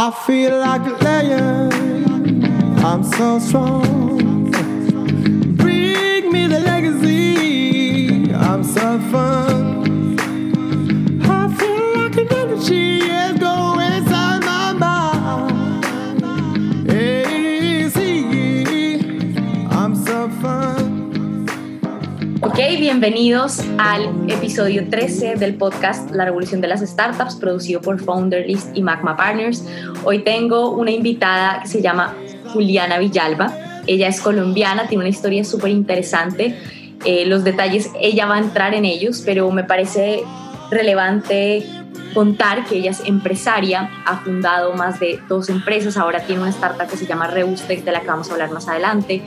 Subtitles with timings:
[0.00, 2.44] I feel like a lion.
[2.84, 4.07] I'm so strong.
[22.58, 28.76] Ok, bienvenidos al episodio 13 del podcast La Revolución de las Startups, producido por Founderlist
[28.76, 29.64] y Magma Partners.
[30.02, 32.16] Hoy tengo una invitada que se llama
[32.52, 33.54] Juliana Villalba.
[33.86, 36.58] Ella es colombiana, tiene una historia súper interesante.
[37.04, 40.24] Eh, los detalles, ella va a entrar en ellos, pero me parece
[40.68, 41.64] relevante
[42.12, 46.88] contar que ella es empresaria, ha fundado más de dos empresas, ahora tiene una startup
[46.88, 49.22] que se llama Reustec, de la que vamos a hablar más adelante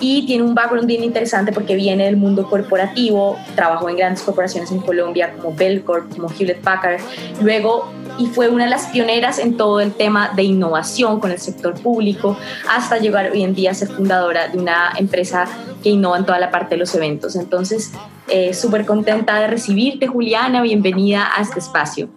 [0.00, 4.72] y tiene un background bien interesante porque viene del mundo corporativo, trabajó en grandes corporaciones
[4.72, 7.00] en Colombia como Belcorp, como Hewlett Packard,
[7.42, 11.38] luego y fue una de las pioneras en todo el tema de innovación con el
[11.38, 12.36] sector público,
[12.68, 15.46] hasta llegar hoy en día a ser fundadora de una empresa
[15.82, 17.36] que innova en toda la parte de los eventos.
[17.36, 17.92] Entonces,
[18.28, 22.10] eh, súper contenta de recibirte, Juliana, bienvenida a este espacio.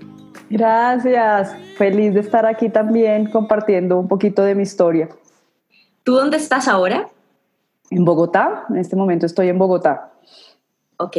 [0.49, 5.09] Gracias, feliz de estar aquí también compartiendo un poquito de mi historia.
[6.03, 7.07] ¿Tú dónde estás ahora?
[7.93, 10.13] En Bogotá, en este momento estoy en Bogotá.
[10.97, 11.15] Ok,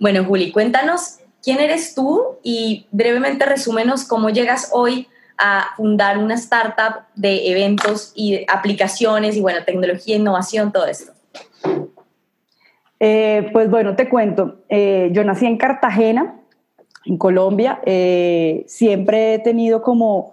[0.00, 5.06] bueno Juli, cuéntanos quién eres tú y brevemente resúmenos cómo llegas hoy
[5.38, 11.12] a fundar una startup de eventos y aplicaciones y bueno, tecnología, innovación, todo esto.
[12.98, 16.40] Eh, pues bueno, te cuento, eh, yo nací en Cartagena,
[17.04, 20.32] en Colombia, eh, siempre he tenido como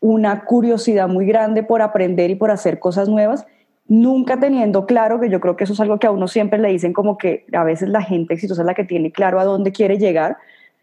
[0.00, 3.46] una curiosidad muy grande por aprender y por hacer cosas nuevas
[3.88, 6.68] nunca teniendo claro, que yo creo que eso es algo que a uno siempre le
[6.68, 9.72] dicen como que a veces la gente exitosa es la que tiene claro a dónde
[9.72, 10.36] quiere llegar.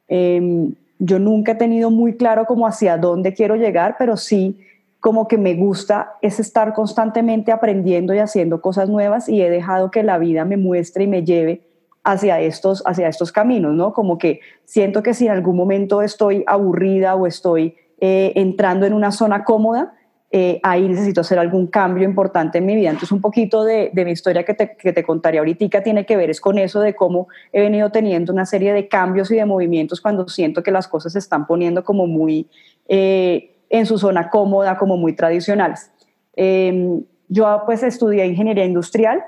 [0.07, 4.59] Em, yo nunca he tenido muy claro como hacia dónde quiero llegar, pero sí
[4.99, 9.91] como que me gusta es estar constantemente aprendiendo y haciendo cosas nuevas y he dejado
[9.91, 11.61] que la vida me muestre y me lleve
[12.03, 13.93] hacia estos, hacia estos caminos, ¿no?
[13.93, 18.93] Como que siento que si en algún momento estoy aburrida o estoy eh, entrando en
[18.93, 19.93] una zona cómoda,
[20.37, 22.89] eh, ahí necesito hacer algún cambio importante en mi vida.
[22.89, 26.29] Entonces un poquito de, mi historia que te, que te contaré ahorita tiene que ver
[26.29, 30.01] es con eso de cómo he venido teniendo una serie de cambios y de movimientos
[30.01, 32.49] cuando siento que las cosas se están poniendo como muy
[32.89, 35.89] eh, en su zona cómoda, como muy tradicionales.
[36.35, 39.23] Em, yo pues estudié ingeniería industrial,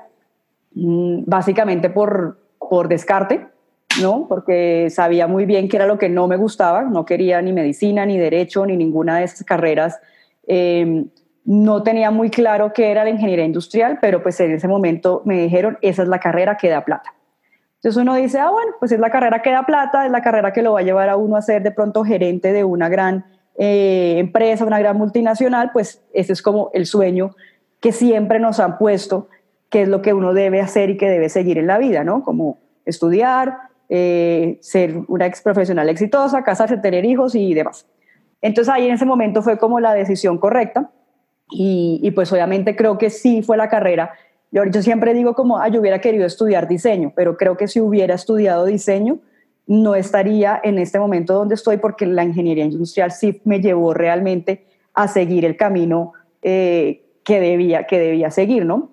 [0.74, 3.46] mm, básicamente por, por descarte,
[4.02, 4.26] ¿no?
[4.28, 8.04] Porque sabía muy bien que era lo que no me gustaba, no quería ni medicina,
[8.04, 9.98] ni derecho, ni ninguna de esas carreras
[10.48, 11.08] Em,
[11.44, 15.40] no tenía muy claro qué era la ingeniería industrial, pero pues en ese momento me
[15.42, 17.14] dijeron, esa es la carrera que da plata.
[17.76, 20.52] Entonces uno dice, ah, bueno, pues es la carrera que da plata, es la carrera
[20.52, 23.24] que lo va a llevar a uno a ser de pronto gerente de una gran
[23.56, 27.36] eh, empresa, una gran multinacional, pues ese es como el sueño
[27.80, 29.28] que siempre nos han puesto,
[29.70, 32.24] que es lo que uno debe hacer y que debe seguir en la vida, ¿no?
[32.24, 33.58] Como estudiar,
[33.88, 37.86] eh, ser una ex profesional exitosa, casarse, tener hijos y demás.
[38.40, 40.90] Entonces ahí en ese momento fue como la decisión correcta
[41.50, 44.12] y, pues obviamente creo que sí fue la carrera.
[44.50, 47.80] Yo, yo siempre digo como, ah, yo hubiera querido estudiar diseño, pero creo que si
[47.80, 49.18] hubiera estudiado diseño,
[49.66, 54.64] no estaría en este momento donde estoy porque la ingeniería industrial sí me llevó realmente
[54.94, 56.12] a seguir el camino
[56.42, 58.90] eh, que, debía, que debía seguir, ¿no?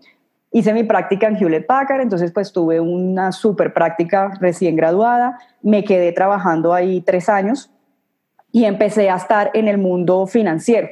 [0.52, 5.84] Hice mi práctica en Hewlett Packard, entonces pues tuve una súper práctica recién graduada, me
[5.84, 7.72] quedé trabajando ahí tres años
[8.56, 10.88] y empecé a estar en el mundo financiero.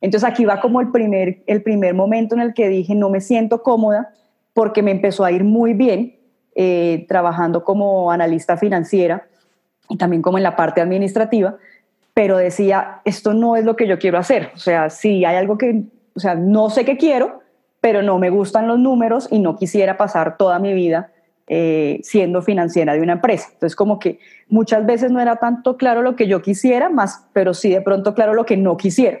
[0.00, 3.20] Entonces aquí va como el primer, el primer momento en el que dije no me
[3.20, 4.10] siento cómoda
[4.52, 6.16] porque me empezó a ir muy bien
[6.56, 9.28] eh, trabajando como analista financiera
[9.88, 11.56] y también como en la parte administrativa,
[12.14, 14.50] pero decía, esto no es lo que yo quiero hacer.
[14.56, 15.84] O sea, si hay algo que,
[16.16, 17.42] o sea, no sé qué quiero,
[17.80, 21.12] pero no me gustan los números y no quisiera pasar toda mi vida
[21.48, 23.48] eh, siendo financiera de una empresa.
[23.52, 27.54] Entonces, como que muchas veces no era tanto claro lo que yo quisiera, más, pero
[27.54, 29.18] sí de pronto claro lo que no quisiera.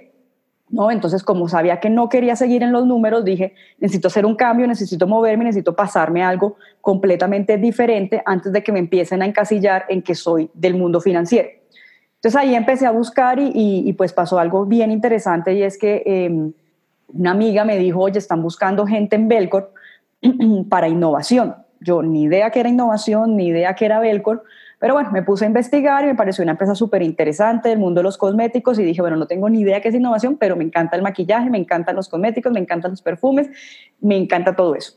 [0.70, 0.90] ¿no?
[0.90, 4.66] Entonces, como sabía que no quería seguir en los números, dije, necesito hacer un cambio,
[4.66, 9.86] necesito moverme, necesito pasarme a algo completamente diferente antes de que me empiecen a encasillar
[9.88, 11.48] en que soy del mundo financiero.
[12.16, 16.52] Entonces ahí empecé a buscar y, pues pasó algo bien interesante y es que em,
[17.08, 19.72] una amiga me dijo, oye, están buscando gente en Belcor
[20.68, 21.54] para innovación.
[21.80, 24.44] Yo ni idea que era innovación, ni idea que era Belcor,
[24.78, 28.00] pero bueno, me puse a investigar y me pareció una empresa súper interesante del mundo
[28.00, 30.64] de los cosméticos y dije, bueno, no tengo ni idea qué es innovación, pero me
[30.64, 33.48] encanta el maquillaje, me encantan los cosméticos, me encantan los perfumes,
[34.00, 34.94] me encanta todo eso.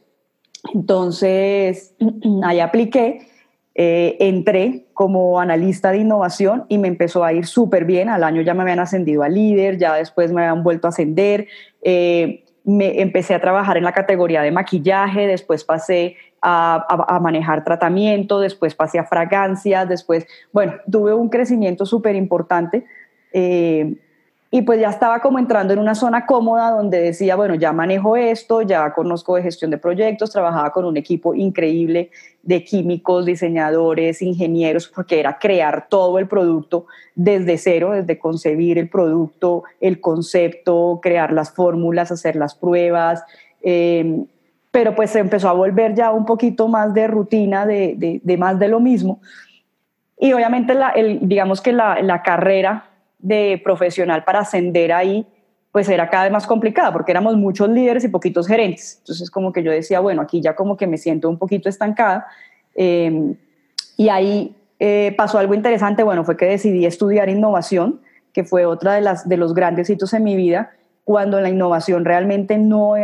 [0.73, 1.95] Entonces,
[2.43, 3.27] ahí apliqué
[3.73, 8.09] eh, entré como analista de innovación y me empezó a ir súper bien.
[8.09, 11.47] Al año ya me habían ascendido a líder, ya después me habían vuelto a ascender.
[11.81, 18.39] Eh, me empecé a trabajar en la categoría de maquillaje, después pasé a, manejar tratamiento,
[18.39, 22.85] después pasé a fragancias, después, bueno, tuve un crecimiento súper importante.
[23.33, 23.95] Eh,
[24.53, 28.17] y pues ya estaba como entrando en una zona cómoda donde decía, bueno, ya manejo
[28.17, 32.09] esto, ya conozco de gestión de proyectos, trabajaba con un equipo increíble
[32.43, 36.85] de químicos, diseñadores, ingenieros, porque era crear todo el producto
[37.15, 43.23] desde cero, desde concebir el producto, el concepto, crear las fórmulas, hacer las pruebas.
[43.61, 44.25] Eh,
[44.71, 48.57] pero pues se empezó a volver ya un poquito más de rutina, de, de, más
[48.57, 49.19] de lo mismo.
[50.17, 52.85] Y obviamente, la, el, digamos que la, la carrera
[53.19, 55.27] de profesional para ascender ahí,
[55.71, 58.97] pues era cada vez más complicada porque éramos muchos líderes y poquitos gerentes.
[58.99, 62.27] Entonces como que yo decía, bueno, aquí ya como que me siento un poquito estancada.
[62.75, 63.35] Em,
[63.95, 68.01] y ahí eh, pasó algo interesante, bueno, fue que decidí estudiar innovación,
[68.33, 70.71] que fue otra de, las, de los grandes hitos en mi vida,
[71.03, 72.95] cuando la innovación realmente no,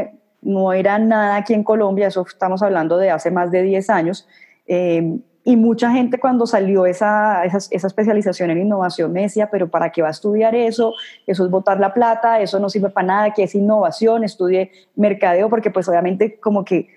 [0.41, 4.27] no era nada aquí en Colombia, eso estamos hablando de hace más de 10 años.
[4.65, 9.91] Em, y mucha gente cuando salió esa, esa, especialización en innovación me decía, pero ¿para
[9.91, 10.93] qué va a estudiar eso?
[11.25, 15.49] Eso es botar la plata, eso no sirve para nada, que es innovación, estudie mercadeo,
[15.49, 16.89] porque pues obviamente como que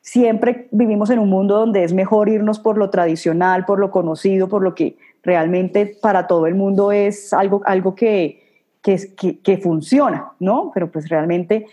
[0.00, 4.48] siempre vivimos en un mundo donde es mejor irnos por lo tradicional, por lo conocido,
[4.48, 8.42] por lo que realmente para todo el mundo es algo, algo que,
[8.82, 10.72] que, que, que funciona, ¿no?
[10.74, 11.66] Pero pues realmente,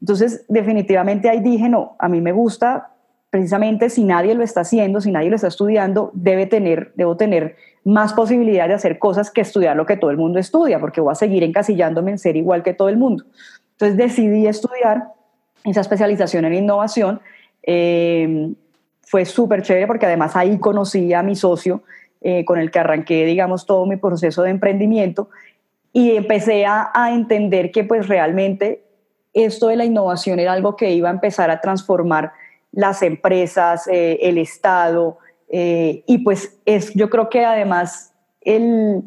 [0.00, 2.90] entonces definitivamente ahí dije, no, a mí me gusta
[3.30, 7.56] precisamente si nadie lo está haciendo, si nadie lo está estudiando, debe tener, debo tener
[7.84, 11.12] más posibilidad de hacer cosas que estudiar lo que todo el mundo estudia, porque voy
[11.12, 13.24] a seguir encasillándome en ser igual que todo el mundo.
[13.72, 15.04] Entonces decidí estudiar
[15.64, 17.20] esa especialización en innovación.
[17.62, 18.52] Eh,
[19.02, 21.82] fue súper chévere porque además ahí conocí a mi socio
[22.20, 25.30] eh, con el que arranqué, digamos, todo mi proceso de emprendimiento
[25.92, 28.89] y empecé a, a entender que pues realmente
[29.32, 32.32] esto de la innovación era algo que iba a empezar a transformar
[32.72, 35.18] las empresas, eh, el Estado,
[35.48, 39.02] eh, y pues es, yo creo que además el,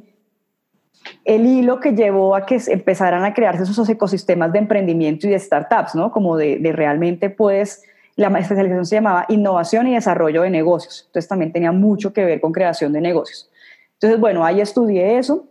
[1.24, 5.40] el hilo que llevó a que empezaran a crearse esos ecosistemas de emprendimiento y de
[5.40, 6.12] startups, ¿no?
[6.12, 7.84] Como de, realmente pues
[8.16, 12.42] la especialización se llamaba innovación y desarrollo de negocios, entonces también tenía mucho que ver
[12.42, 13.50] con creación de negocios.
[13.94, 15.46] Entonces, bueno, ahí estudié eso,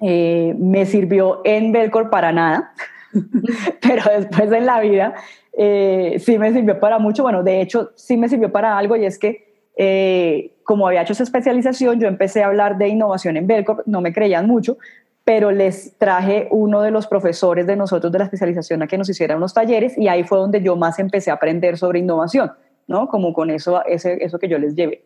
[0.00, 2.72] eh, me sirvió en Belcor para nada,
[3.80, 5.14] pero después en la vida
[5.52, 7.22] eh, sí me sirvió para mucho.
[7.22, 11.12] Bueno, de hecho, sí me sirvió para algo y es que eh, como había hecho
[11.12, 14.78] esa especialización, yo empecé a hablar de innovación en Belcorp, no me creían mucho,
[15.24, 19.08] pero les traje uno de los profesores de nosotros de la especialización a que nos
[19.08, 22.52] hiciera unos talleres y ahí fue donde yo más empecé a aprender sobre innovación,
[22.86, 23.08] ¿no?
[23.08, 25.04] Como con eso, ese, eso que yo les llevé.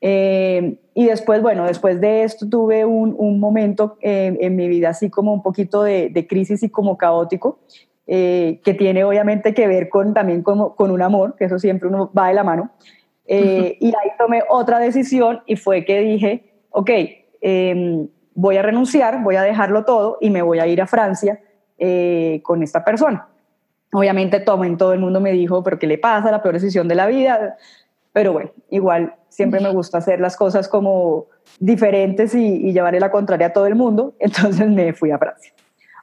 [0.00, 5.10] Eh, y después, bueno, después de esto tuve un, un momento en mi vida así
[5.10, 7.58] como un poquito de, de crisis y como caótico,
[8.10, 11.90] eh, que tiene obviamente que ver con, también con, con, un amor, que eso siempre
[11.90, 12.70] uno va de la mano.
[13.26, 16.90] Eh, y ahí tomé otra decisión y fue que dije, ok,
[17.42, 21.38] em, voy a renunciar, voy a dejarlo todo y me voy a ir a Francia
[21.76, 23.28] eh, con esta persona.
[23.92, 26.30] Obviamente todo, todo el mundo me dijo, pero ¿qué le pasa?
[26.30, 27.58] La peor decisión de la vida.
[28.14, 31.26] Pero bueno, igual siempre me gusta hacer las cosas como
[31.58, 34.14] diferentes y, y llevarle la contraria a todo el mundo.
[34.20, 35.52] Entonces me fui a Francia.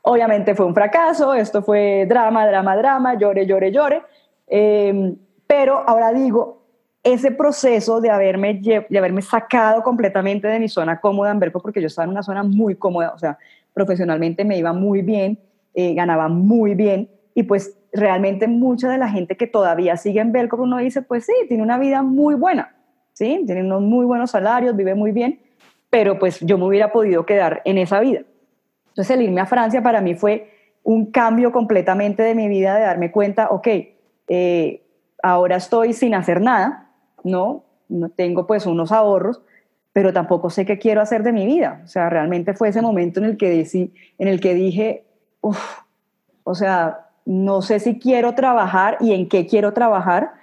[0.08, 4.04] Obviamente fue un fracaso, esto fue drama, drama, drama, llore, llore, llore.
[4.46, 5.16] Em,
[5.48, 6.62] pero ahora digo,
[7.04, 11.82] ese proceso de haberme, de haberme sacado completamente de mi zona cómoda en Berco, porque
[11.82, 13.38] yo estaba en una zona muy cómoda, o sea,
[13.74, 15.40] profesionalmente me iba muy bien,
[15.74, 20.32] eh, ganaba muy bien, y pues realmente mucha de la gente que todavía sigue en
[20.32, 22.75] Belco, uno dice, pues sí, tiene una vida muy buena,
[23.16, 23.44] ¿sí?
[23.46, 25.40] Tiene unos muy buenos salarios, vive muy bien,
[25.90, 28.22] pero pues yo me hubiera podido quedar en esa vida.
[28.90, 30.52] Entonces el irme a Francia para mí fue
[30.84, 33.68] un cambio completamente de mi vida, de darme cuenta, ok,
[34.28, 34.84] eh,
[35.24, 36.92] ahora estoy sin hacer nada,
[37.24, 37.64] ¿no?
[37.90, 39.42] No tengo pues unos ahorros,
[39.94, 41.82] pero tampoco sé qué quiero hacer de mi vida.
[41.86, 45.06] O sea, realmente fue ese momento en el que, decí, en el que dije,
[45.42, 45.80] uff,
[46.44, 50.34] o sea, no sé si quiero trabajar y en qué quiero trabajar,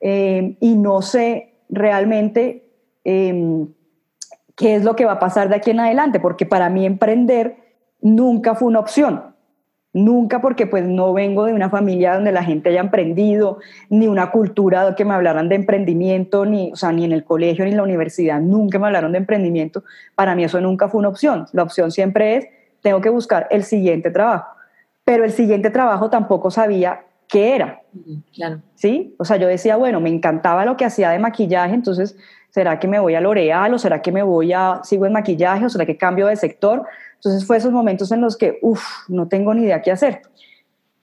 [0.00, 2.68] eh, y no sé realmente
[3.02, 3.66] em,
[4.54, 7.56] qué es lo que va a pasar de aquí en adelante, porque para mí emprender
[8.00, 9.32] nunca fue una opción.
[9.94, 13.58] Nunca porque pues no vengo de una familia donde la gente haya emprendido,
[13.90, 17.64] ni una cultura que me hablaran de emprendimiento, ni, o sea, ni en el colegio
[17.64, 19.84] ni en la universidad, nunca me hablaron de emprendimiento.
[20.14, 21.46] Para mí eso nunca fue una opción.
[21.52, 22.46] La opción siempre es,
[22.80, 24.46] tengo que buscar el siguiente trabajo.
[25.04, 27.80] Pero el siguiente trabajo tampoco sabía qué era.
[28.34, 28.60] Claro.
[28.74, 29.14] ¿Sí?
[29.18, 32.14] O sea, yo decía, bueno, me encantaba lo que hacía de maquillaje, entonces,
[32.50, 35.64] ¿será que me voy a L'Oreal o será que me voy a, sigo en maquillaje
[35.64, 36.84] o será que cambio de sector?
[37.14, 40.20] Entonces fue esos momentos en los que, uff, no tengo ni idea qué hacer.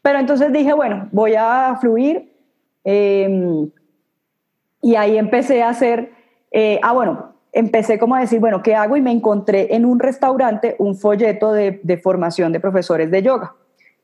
[0.04, 2.32] Pero entonces dije, bueno, voy a fluir.
[2.84, 3.68] Em,
[4.84, 6.12] y ahí empecé a hacer,
[6.52, 8.96] eh, ah, bueno, empecé como a decir, bueno, ¿qué hago?
[8.96, 13.56] Y me encontré en un restaurante un folleto de, de formación de profesores de yoga.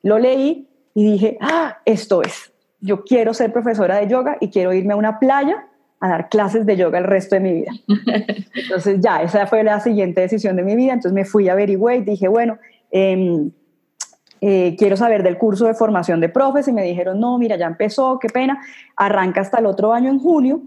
[0.01, 4.74] Lo leí y dije, ah, esto es, yo quiero ser profesora de yoga y quiero
[4.74, 5.68] irme a una playa
[6.00, 7.72] a dar clases de yoga el resto de mi vida.
[8.54, 10.94] Entonces ya, esa fue la siguiente decisión de mi vida.
[10.94, 12.58] Entonces me fui a averiguar y dije, bueno,
[12.92, 13.50] eh,
[14.42, 17.68] eh, quiero saber del curso de formación de profes y me dijeron, no, mira, ya
[17.68, 18.62] empezó, qué pena,
[18.96, 20.62] arranca hasta el otro año en junio,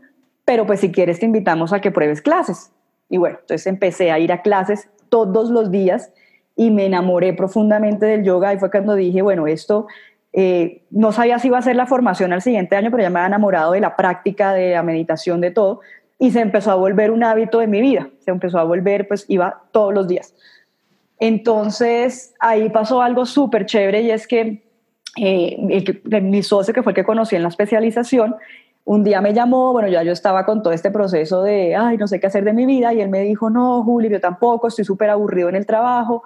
[0.44, 2.72] pero pues si quieres te invitamos a que pruebes clases.
[3.08, 6.10] Y bueno, entonces empecé a ir a clases todos los días
[6.56, 9.86] y me enamoré profundamente del yoga y fue cuando dije, bueno, esto
[10.40, 13.18] eh, no sabía si iba a ser la formación al siguiente año, pero ya me
[13.18, 15.80] había enamorado de la práctica, de la meditación, de todo,
[16.16, 19.24] y se empezó a volver un hábito de mi vida, se empezó a volver, pues
[19.26, 20.36] iba todos los días.
[21.18, 24.62] Entonces ahí pasó algo súper chévere y es que
[25.16, 28.36] eh, mi socio, que fue el que conocí en la especialización,
[28.84, 32.06] un día me llamó, bueno, ya yo estaba con todo este proceso de, ay, no
[32.06, 34.84] sé qué hacer de mi vida, y él me dijo, no, Julio, yo tampoco, estoy
[34.84, 36.22] súper aburrido en el trabajo,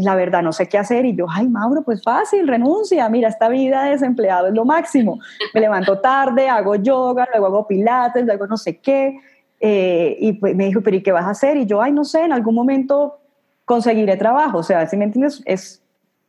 [0.00, 3.48] la verdad no sé qué hacer y yo, ay Mauro, pues fácil, renuncia, mira, esta
[3.48, 5.20] vida de desempleado es lo máximo.
[5.54, 9.18] Me levanto tarde, hago yoga, luego hago pilates, luego no sé qué.
[9.60, 11.56] Eh, y pues me dijo, pero ¿y qué vas a hacer?
[11.56, 13.20] Y yo, ay, no sé, en algún momento
[13.64, 14.58] conseguiré trabajo.
[14.58, 15.82] O sea, si me entiendes, es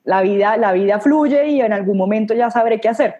[0.03, 3.15] la vida, la vida fluye y en algún momento ya sabré qué hacer.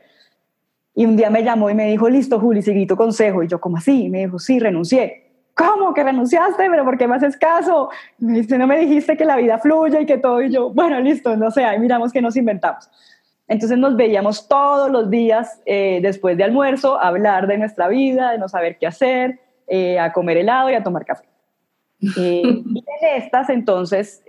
[0.94, 3.44] Y un día me llamó y me dijo, listo, Juli, seguí tu consejo.
[3.44, 4.06] Y yo, ¿cómo así?
[4.06, 5.25] Y me dijo, sí, renuncié.
[5.56, 6.70] ¿Cómo que renunciaste?
[6.70, 7.90] ¿Pero por qué me haces caso?
[8.20, 10.42] Me dice, no me dijiste que la vida fluye y que todo.
[10.42, 12.90] Y yo, bueno, listo, no sé, ahí miramos que nos inventamos.
[13.48, 18.32] Entonces nos veíamos todos los días eh, después de almuerzo a hablar de nuestra vida,
[18.32, 21.26] de no saber qué hacer, eh, a comer helado y a tomar café.
[22.18, 24.22] Eh, y en estas, entonces,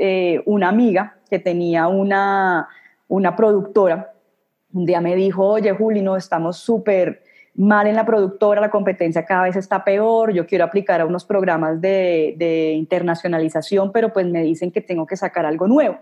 [0.46, 2.68] una amiga que tenía una,
[3.06, 4.14] una productora,
[4.72, 7.22] un día me dijo, oye, Juli, no, estamos súper
[7.56, 11.24] mal en la productora, la competencia cada vez está peor, yo quiero aplicar a unos
[11.24, 15.98] programas de, internacionalización, pero pues me dicen que tengo que sacar algo nuevo.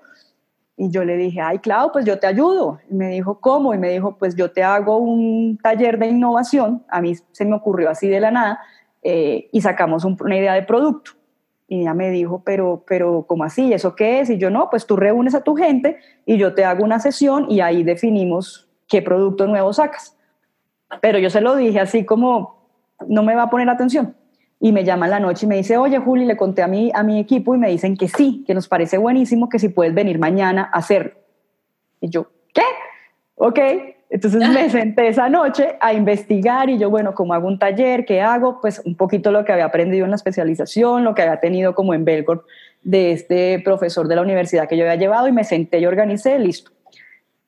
[0.76, 2.80] Y yo le dije, ay, Clau, pues yo te ayudo.
[2.90, 3.74] Y me dijo, ¿cómo?
[3.74, 6.84] Y me dijo, pues yo te hago un taller de innovación.
[6.88, 8.60] A mí se me ocurrió así de la nada
[9.02, 11.12] eh, y sacamos una idea de producto.
[11.68, 13.72] Y ella me dijo, pero, pero, ¿cómo así?
[13.72, 14.30] ¿Eso qué es?
[14.30, 17.46] Y yo, no, pues tú reúnes a tu gente y yo te hago una sesión
[17.48, 20.13] y ahí definimos qué producto nuevo sacas.
[21.00, 22.68] Pero yo se lo dije así como,
[23.06, 24.14] no me va a poner atención.
[24.60, 26.90] Y me llama en la noche y me dice, oye Juli, le conté a mi,
[26.94, 29.94] a mi equipo y me dicen que sí, que nos parece buenísimo, que si puedes
[29.94, 31.12] venir mañana a hacerlo.
[32.00, 32.62] Y yo, ¿qué?
[33.36, 33.58] Ok,
[34.10, 38.04] entonces me senté esa noche a investigar y yo, bueno, ¿cómo hago un taller?
[38.04, 38.60] ¿Qué hago?
[38.60, 41.94] Pues un poquito lo que había aprendido en la especialización, lo que había tenido como
[41.94, 42.44] en Belcorp
[42.82, 46.38] de este profesor de la universidad que yo había llevado y me senté y organicé,
[46.38, 46.70] listo.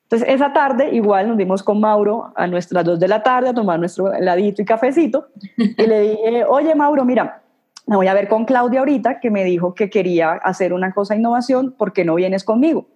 [0.09, 3.53] Entonces, esa tarde igual nos dimos con Mauro a nuestras dos de la tarde a
[3.53, 5.27] tomar nuestro heladito y cafecito.
[5.57, 7.41] Y le dije, oye, Mauro, mira,
[7.87, 11.13] me voy a ver con Claudia ahorita, que me dijo que quería hacer una cosa
[11.13, 12.87] de innovación, ¿por qué no vienes conmigo?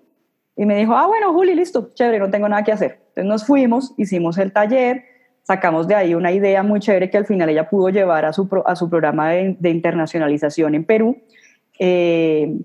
[0.56, 3.00] Y me dijo, ah, bueno, Juli, listo, chévere, no tengo nada que hacer.
[3.10, 5.04] Entonces nos fuimos, hicimos el taller,
[5.44, 8.48] sacamos de ahí una idea muy chévere que al final ella pudo llevar a su,
[8.66, 11.18] a su programa de, internacionalización en Perú.
[11.78, 12.58] Eh,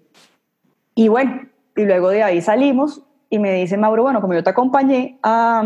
[0.94, 4.50] y bueno, y luego de ahí salimos y me dice Mauro, bueno, como yo te
[4.50, 5.62] acompañé a,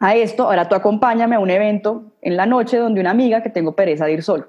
[0.00, 3.50] a esto, ahora tú acompáñame a un evento en la noche donde una amiga que
[3.50, 4.48] tengo pereza de ir solo.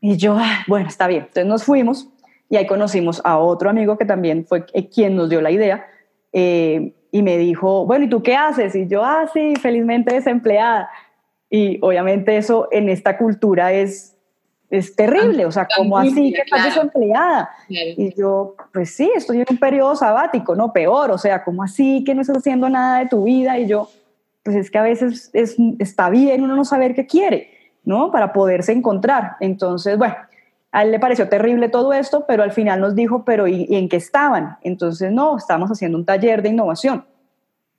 [0.00, 1.22] Y yo, ah, bueno, está bien.
[1.22, 2.08] Entonces nos fuimos
[2.50, 5.86] y ahí conocimos a otro amigo que también fue quien nos dio la idea
[6.32, 8.74] eh, y me dijo, bueno, ¿y tú qué haces?
[8.74, 10.90] Y yo, ah, sí, felizmente desempleada.
[11.50, 14.17] Y obviamente eso en esta cultura es
[14.70, 17.50] es terrible, o sea, como así que estás desempleada?
[17.68, 22.04] Y yo, pues sí, estoy en un periodo sabático, no peor, o sea, como así
[22.04, 23.58] que no estás haciendo nada de tu vida?
[23.58, 23.88] Y yo,
[24.42, 27.50] pues es que a veces es, está bien uno no saber qué quiere,
[27.84, 28.10] ¿no?
[28.10, 29.36] Para poderse encontrar.
[29.40, 30.16] Entonces, bueno,
[30.70, 33.88] a él le pareció terrible todo esto, pero al final nos dijo, pero ¿y, en
[33.88, 34.58] qué estaban?
[34.60, 37.06] Entonces, no, estábamos haciendo un taller de innovación.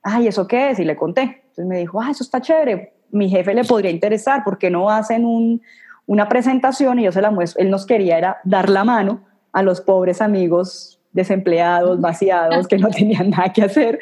[0.02, 0.80] Ay, ¿eso qué es?
[0.80, 1.42] Y le conté.
[1.50, 4.90] Entonces me dijo, ah, eso está chévere, mi jefe le podría interesar, ¿por qué no
[4.90, 5.60] hacen un
[6.06, 7.62] una presentación y yo se la muestro.
[7.62, 12.88] Él nos quería era dar la mano a los pobres amigos desempleados, vaciados, que no
[12.96, 13.98] tenían nada que hacer.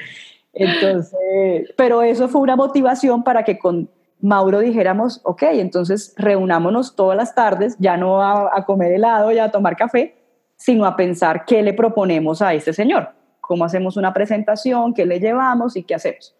[0.52, 3.90] Entonces, pero eso fue una motivación para que con
[4.20, 9.44] Mauro dijéramos, ok, entonces reunámonos todas las tardes, ya no a, a comer helado, ya
[9.44, 10.16] a tomar café,
[10.56, 15.20] sino a pensar qué le proponemos a este señor, cómo hacemos una presentación, qué le
[15.20, 16.34] llevamos y qué hacemos.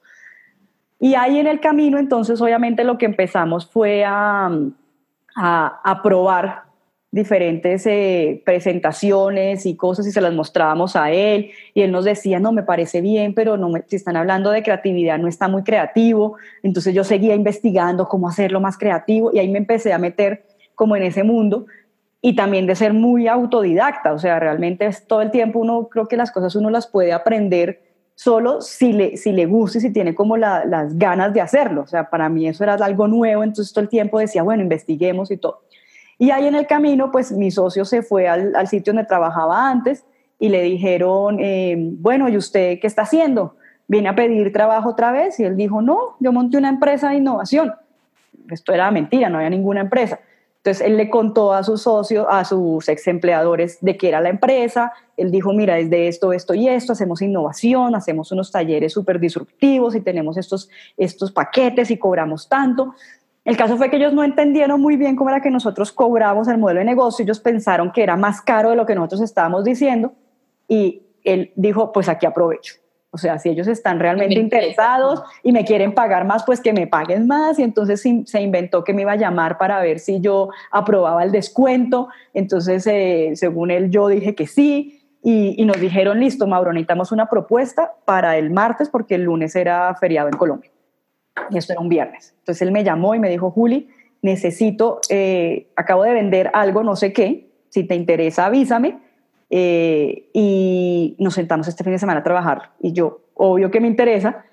[1.00, 4.50] Y ahí en el camino, entonces, obviamente lo que empezamos fue a,
[5.38, 6.64] a, probar
[7.10, 12.38] diferentes eh, presentaciones y cosas y se las mostrábamos a él y él nos decía,
[12.38, 16.36] no, me parece bien, pero no si están hablando de creatividad no está muy creativo.
[16.62, 20.96] Entonces yo seguía investigando cómo hacerlo más creativo y ahí me empecé a meter como
[20.96, 21.66] en ese mundo
[22.20, 26.08] y también de ser muy autodidacta, o sea, realmente es todo el tiempo uno creo
[26.08, 27.87] que las cosas uno las puede aprender
[28.18, 31.82] solo si le, si le gusta y si tiene como las ganas de hacerlo.
[31.82, 35.30] O sea, para mí eso era algo nuevo, entonces todo el tiempo decía, bueno, investiguemos
[35.30, 35.60] y todo.
[36.18, 40.04] Y ahí en el camino, pues mi socio se fue al, sitio donde trabajaba antes
[40.36, 43.54] y le dijeron, eh, bueno, ¿y usted qué está haciendo?
[43.86, 45.38] ¿Viene a pedir trabajo otra vez?
[45.38, 47.72] Y él dijo, no, yo monté una empresa de innovación.
[48.50, 50.18] Esto era mentira, no había ninguna empresa.
[50.68, 54.28] Entonces él le contó a sus socios, a sus ex empleadores de qué era la
[54.28, 54.92] empresa.
[55.16, 59.18] Él dijo, mira, es de esto, esto y esto, hacemos innovación, hacemos unos talleres súper
[59.18, 62.94] disruptivos y tenemos estos, estos paquetes y cobramos tanto.
[63.46, 66.58] El caso fue que ellos no entendieron muy bien cómo era que nosotros cobramos el
[66.58, 70.12] modelo de negocio, ellos pensaron que era más caro de lo que nosotros estábamos diciendo
[70.68, 72.74] y él dijo, pues aquí aprovecho.
[73.10, 76.86] O sea, si ellos están realmente interesados y me quieren pagar más, pues que me
[76.86, 77.58] paguen más.
[77.58, 81.32] Y entonces se inventó que me iba a llamar para ver si yo aprobaba el
[81.32, 82.08] descuento.
[82.34, 85.00] Entonces, eh, según él, yo dije que sí.
[85.22, 89.56] Y, y, nos dijeron, listo, Mauro, necesitamos una propuesta para el martes porque el lunes
[89.56, 90.70] era feriado en Colombia
[91.50, 92.34] y esto era un viernes.
[92.38, 93.88] Entonces él me llamó y me dijo, Juli,
[94.22, 98.98] necesito, eh, acabo de vender algo, no sé qué, si te interesa avísame
[99.50, 102.72] eh, y nos sentamos este fin de semana a trabajar.
[102.80, 104.44] Y yo, obvio que me interesa,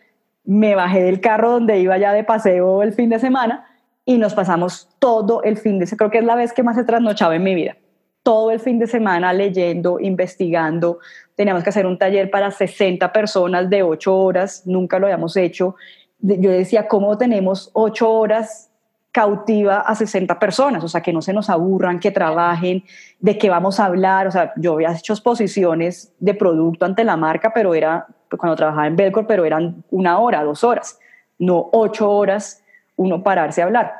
[0.43, 3.65] me bajé del carro donde iba ya de paseo el fin de semana
[4.05, 6.77] y nos pasamos todo el fin de semana, creo que es la vez que más
[6.77, 7.77] he trasnochado en mi vida.
[8.23, 10.99] Todo el fin de semana leyendo, investigando.
[11.35, 15.75] Teníamos que hacer un taller para 60 personas de 8 horas, nunca lo habíamos hecho
[16.19, 18.71] yo decía, ¿cómo tenemos ocho horas
[19.15, 20.84] cautiva a 60 personas?
[20.84, 22.84] O sea, que no se nos aburran, que trabajen,
[23.22, 24.27] de qué vamos a hablar.
[24.27, 28.07] O sea, yo había hecho exposiciones de producto ante la marca, pero era
[28.38, 31.00] cuando trabajaba en Belcor, pero eran una hora, dos horas,
[31.39, 32.62] no ocho horas
[32.98, 33.94] uno pararse a hablar.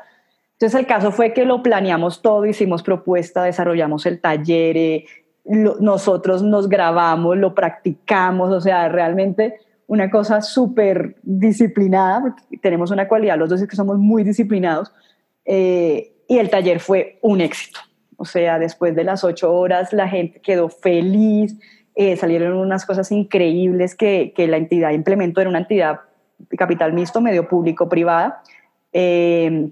[0.52, 5.06] Entonces el caso fue que lo planeamos todo, hicimos propuesta, desarrollamos el taller, eh,
[5.46, 13.08] nosotros nos grabamos, lo practicamos, o sea, realmente una cosa súper disciplinada, porque tenemos una
[13.08, 14.92] cualidad, los dos es que somos muy disciplinados,
[15.46, 17.80] eh, y el taller fue un éxito.
[18.16, 21.56] O sea, después de las ocho horas la gente quedó feliz,
[21.94, 26.00] eh, salieron unas cosas increíbles que, que, la entidad implementó, era una entidad
[26.58, 28.42] capital mixto, medio público-privada,
[28.92, 29.70] eh,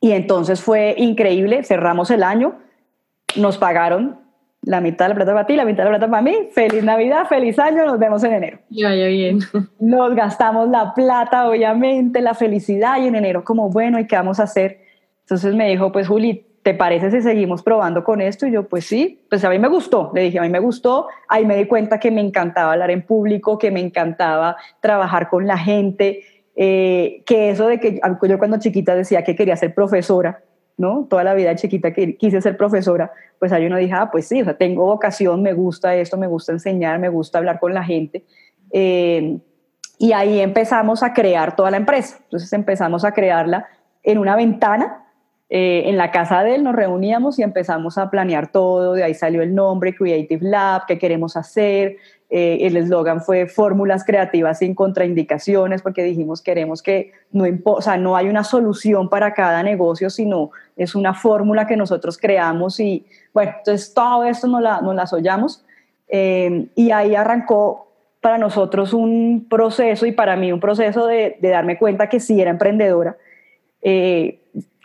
[0.00, 2.58] y entonces fue increíble, cerramos el año,
[3.36, 4.18] nos pagaron
[4.62, 6.48] la mitad de la plata para ti, la mitad de la plata para mí.
[6.52, 8.58] Feliz Navidad, feliz año, nos vemos en enero.
[8.68, 9.38] Ya, ya, bien.
[9.78, 14.40] Nos gastamos la plata, obviamente, la felicidad y en enero como, bueno, ¿y qué vamos
[14.40, 14.80] a hacer?
[15.30, 18.48] Entonces me dijo, pues Juli, ¿te parece si seguimos probando con esto?
[18.48, 20.10] Y yo, pues sí, pues a mí me gustó.
[20.12, 21.06] Le dije, a mí me gustó.
[21.28, 25.46] Ahí me di cuenta que me encantaba hablar en público, que me encantaba trabajar con
[25.46, 26.24] la gente,
[26.56, 30.42] eh, que eso de que yo cuando chiquita decía que quería ser profesora,
[30.76, 31.06] ¿no?
[31.08, 34.42] Toda la vida chiquita que quise ser profesora, pues ahí uno dije, ah, pues sí,
[34.42, 37.84] o sea, tengo vocación, me gusta esto, me gusta enseñar, me gusta hablar con la
[37.84, 38.24] gente.
[38.72, 39.38] Eh,
[39.96, 42.18] y ahí empezamos a crear toda la empresa.
[42.24, 43.68] Entonces empezamos a crearla
[44.02, 44.99] en una ventana.
[45.52, 48.94] Eh, en la casa de él nos reuníamos y empezamos a planear todo.
[48.94, 51.96] De ahí salió el nombre Creative Lab, qué queremos hacer,
[52.32, 57.96] eh, el eslogan fue fórmulas creativas sin contraindicaciones, porque dijimos queremos que no, o sea,
[57.96, 63.04] no hay una solución para cada negocio, sino es una fórmula que nosotros creamos y
[63.34, 65.64] bueno, entonces todo esto nos, la, nos las hollamos
[66.06, 67.88] eh, y ahí arrancó
[68.20, 72.50] para nosotros un proceso y para mí un proceso de, darme cuenta que sí era
[72.50, 73.16] emprendedora,
[73.82, 74.38] eh,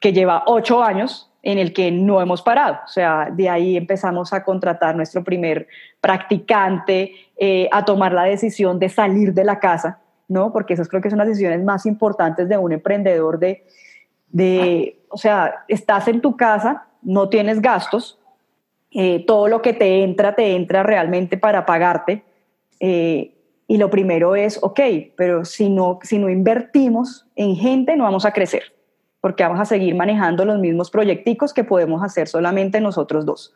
[0.06, 2.78] que lleva ocho años en el que no hemos parado.
[2.86, 5.68] O sea, de ahí empezamos a contratar nuestro primer
[6.00, 10.54] practicante, eh, a tomar la decisión de salir de la casa, ¿no?
[10.54, 13.66] Porque esas creo que son las decisiones más importantes de un emprendedor de,
[14.30, 18.20] de o sea, estás en tu casa, no tienes gastos,
[18.92, 22.24] eh, todo lo que te entra, te entra realmente para pagarte.
[22.80, 23.34] Eh,
[23.68, 24.82] y lo primero es, ok,
[25.16, 28.76] pero si no, si no invertimos en gente, no vamos a crecer
[29.26, 33.56] porque vamos a seguir manejando los mismos proyecticos que podemos hacer solamente nosotros dos.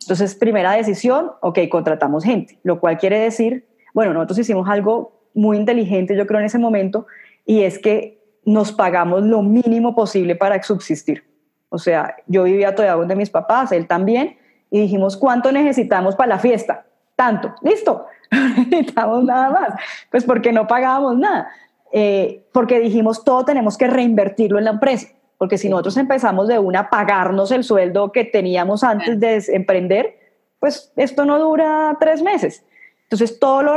[0.00, 5.58] Entonces, primera decisión, ok, contratamos gente, lo cual quiere decir, bueno, nosotros hicimos algo muy
[5.58, 7.06] inteligente, yo creo, en ese momento,
[7.44, 11.22] y es que nos pagamos lo mínimo posible para subsistir.
[11.68, 14.38] O sea, yo vivía todavía donde mis papás, él también,
[14.70, 16.86] y dijimos, ¿cuánto necesitamos para la fiesta?
[17.16, 19.74] Tanto, listo, necesitamos nada más,
[20.10, 21.50] pues porque no pagábamos nada.
[21.92, 26.58] Eh, porque dijimos todo tenemos que reinvertirlo en la empresa, porque si nosotros empezamos de
[26.58, 30.16] una a pagarnos el sueldo que teníamos antes de emprender,
[30.58, 32.64] pues esto no dura tres meses.
[33.02, 33.76] Entonces todo lo,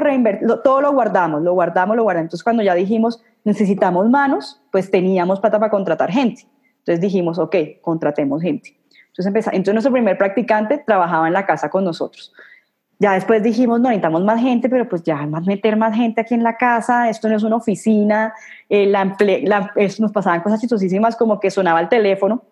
[0.61, 2.27] todo lo guardamos, lo guardamos, lo guardamos.
[2.27, 6.47] Entonces cuando ya dijimos necesitamos manos, pues teníamos plata para contratar gente.
[6.79, 8.77] Entonces dijimos, ok, contratemos gente.
[9.07, 12.33] Entonces, empezamos, entonces nuestro primer practicante trabajaba en la casa con nosotros.
[12.97, 16.33] Ya después dijimos, no necesitamos más gente, pero pues ya más meter más gente aquí
[16.33, 18.33] en la casa, esto no es una oficina,
[18.69, 19.15] eh, la,
[19.99, 22.43] nos pasaban cosas chistosísimas como que sonaba el teléfono,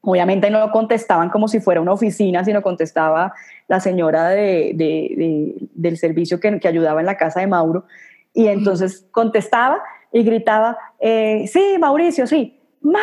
[0.00, 3.34] obviamente no lo contestaban como si fuera una oficina, sino contestaba
[3.66, 7.84] la señora de, del servicio que, que, ayudaba en la casa de Mauro,
[8.32, 9.82] y entonces contestaba
[10.12, 12.98] y gritaba, eh, sí, Mauricio, sí, Mauri.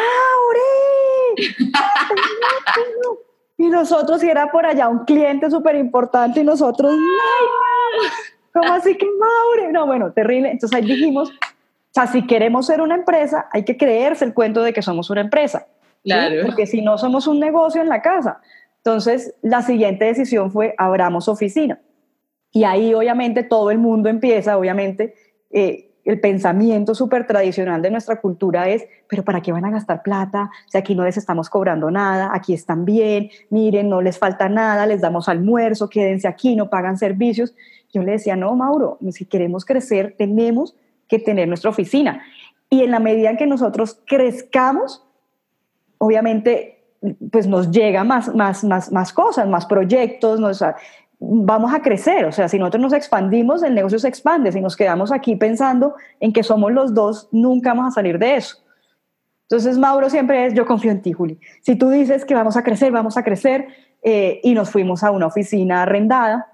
[3.57, 8.09] Y nosotros, si era por allá un cliente súper importante, y nosotros, no,
[8.53, 9.71] ¿cómo así que Maure?
[9.71, 10.51] No, bueno, terrible.
[10.51, 11.33] Entonces ahí dijimos, o
[11.91, 15.21] sea, si queremos ser una empresa, hay que creerse el cuento de que somos una
[15.21, 15.67] empresa.
[16.03, 16.41] Claro.
[16.45, 18.41] Porque si no, somos un negocio en la casa.
[18.77, 21.79] Entonces, la siguiente decisión fue, abramos oficina.
[22.51, 25.15] Y ahí, obviamente, todo el mundo empieza, obviamente,
[25.51, 30.03] eh, el pensamiento súper tradicional de nuestra cultura es, pero ¿para qué van a gastar
[30.03, 30.51] plata?
[30.67, 34.85] Si aquí no les estamos cobrando nada, aquí están bien, miren, no les falta nada,
[34.85, 37.55] les damos almuerzo, quédense aquí, no pagan servicios.
[37.91, 40.75] Yo le decía, no, Mauro, si queremos crecer, tenemos
[41.07, 42.21] que tener nuestra oficina.
[42.69, 45.03] Y en la medida en que nosotros crezcamos,
[45.97, 46.83] obviamente,
[47.31, 50.63] pues nos llega más, más, más, más cosas, más proyectos, nos,
[51.19, 52.25] vamos a crecer.
[52.25, 54.51] O sea, si nosotros nos expandimos, el negocio se expande.
[54.51, 58.35] Si nos quedamos aquí pensando en que somos los dos, nunca vamos a salir de
[58.35, 58.57] eso.
[59.43, 61.39] Entonces, Mauro siempre es, yo confío en ti, Juli.
[61.61, 63.67] Si tú dices que vamos a crecer, vamos a crecer.
[64.01, 66.51] Eh, y nos fuimos a una oficina arrendada.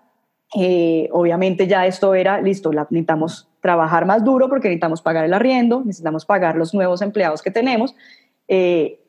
[0.58, 5.82] Eh, obviamente ya esto era, listo, necesitamos trabajar más duro porque necesitamos pagar el arriendo,
[5.86, 7.96] necesitamos pagar los nuevos empleados que tenemos.
[8.48, 9.00] Eh,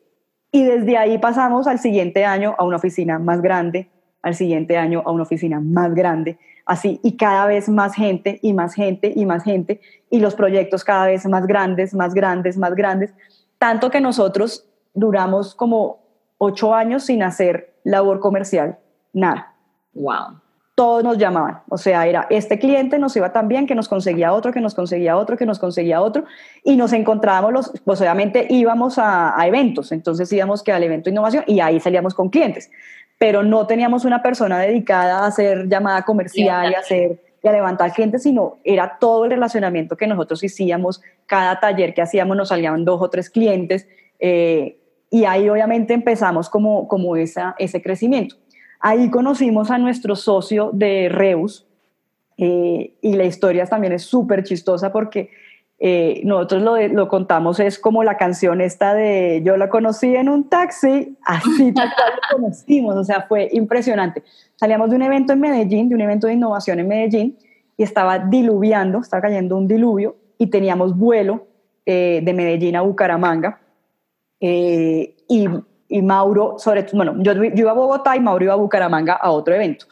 [0.52, 3.88] y desde ahí pasamos al siguiente año a una oficina más grande,
[4.22, 8.52] al siguiente año a una oficina más grande, así, y cada vez más gente y
[8.52, 9.80] más gente y más gente,
[10.10, 13.12] y los proyectos cada vez más grandes, más grandes, más grandes,
[13.58, 16.00] tanto que nosotros duramos como
[16.38, 18.78] ocho años sin hacer labor comercial,
[19.12, 19.54] nada.
[19.94, 20.40] Wow.
[20.74, 24.32] Todos nos llamaban, o sea, era este cliente nos iba tan bien que nos conseguía
[24.32, 26.24] otro, que nos conseguía otro, que nos conseguía otro,
[26.64, 31.10] y nos encontrábamos, los, pues obviamente íbamos a, a eventos, entonces íbamos que al evento
[31.10, 32.70] innovación y ahí salíamos con clientes
[33.22, 37.52] pero no teníamos una persona dedicada a hacer llamada comercial y a, hacer, y a
[37.52, 42.48] levantar clientes, sino era todo el relacionamiento que nosotros hacíamos, cada taller que hacíamos nos
[42.48, 43.86] salían dos o tres clientes,
[44.18, 44.76] eh,
[45.08, 48.34] y ahí obviamente empezamos como, como esa, ese crecimiento.
[48.80, 51.64] Ahí conocimos a nuestro socio de Reus,
[52.38, 55.30] eh, y la historia también es súper chistosa porque
[55.84, 60.28] eh, nosotros lo, lo, contamos, es como la canción esta de yo la conocí en
[60.28, 64.22] un taxi, así tal cual lo conocimos, o sea, fue impresionante.
[64.54, 67.36] Salíamos de un evento en Medellín, de un evento de innovación en Medellín,
[67.76, 71.48] y estaba diluviando, estaba cayendo un diluvio, y teníamos vuelo
[71.84, 73.58] eh, de Medellín a Bucaramanga,
[74.38, 75.48] eh, y,
[75.88, 79.32] y, Mauro, sobre bueno, yo, yo iba a Bogotá y Mauro iba a Bucaramanga a
[79.32, 79.86] otro evento.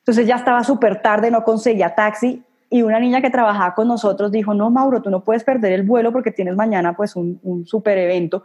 [0.00, 2.42] Entonces ya estaba súper tarde, no conseguía taxi
[2.74, 5.84] y una niña que trabajaba con nosotros dijo, no, Mauro, tú no puedes perder el
[5.84, 8.42] vuelo porque tienes mañana pues un, un super evento.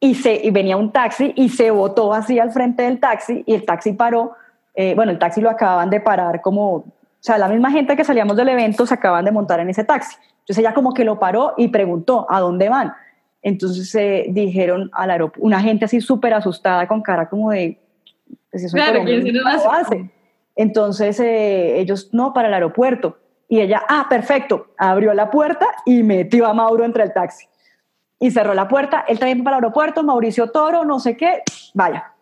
[0.00, 3.52] Y, se, y venía un taxi y se botó así al frente del taxi y
[3.52, 4.32] el taxi paró.
[4.74, 6.84] Eh, bueno, el taxi lo acababan de parar como, o
[7.20, 10.16] sea, la misma gente que salíamos del evento se acaban de montar en ese taxi.
[10.38, 12.94] Entonces ella como que lo paró y preguntó, ¿a dónde van?
[13.42, 17.78] Entonces se dijeron al aeropuerto, una gente así súper asustada con cara como de,
[18.50, 20.10] pues eso claro, que no lo hace.
[20.56, 23.18] Entonces eh, ellos, no, para el aeropuerto.
[23.48, 27.46] Y ella, ah, perfecto, abrió la puerta y metió a Mauro entre el taxi.
[28.20, 32.12] Y cerró la puerta, él también para el aeropuerto, Mauricio Toro, no sé qué, vaya.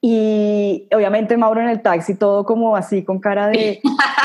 [0.00, 3.80] Y obviamente Mauro en el taxi, todo como así, con cara de,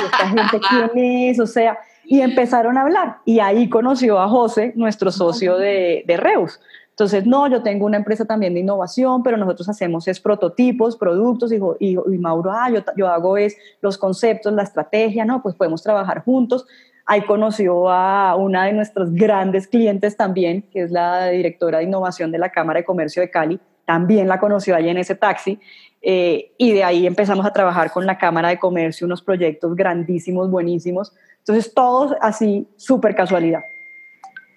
[0.06, 1.40] ¿esta gente quién es?
[1.40, 3.18] O sea, y empezaron a hablar.
[3.26, 6.60] Y ahí conoció a José, nuestro socio de, de Reus.
[6.98, 11.54] Entonces, no, yo tengo una empresa también de innovación, pero nosotros hacemos es prototipos, productos,
[11.54, 15.54] y, y, y Mauro, ah, yo, yo, hago es los conceptos, la estrategia, no, pues
[15.54, 16.66] podemos trabajar juntos.
[17.06, 22.32] Ahí conoció a una de nuestros grandes clientes también, que es la directora de innovación
[22.32, 25.60] de la Cámara de Comercio de Cali, también la conoció allí en ese taxi,
[26.02, 30.50] eh, y de ahí empezamos a trabajar con la Cámara de Comercio, unos proyectos grandísimos,
[30.50, 31.14] buenísimos.
[31.38, 33.62] Entonces, todos así, súper casualidad.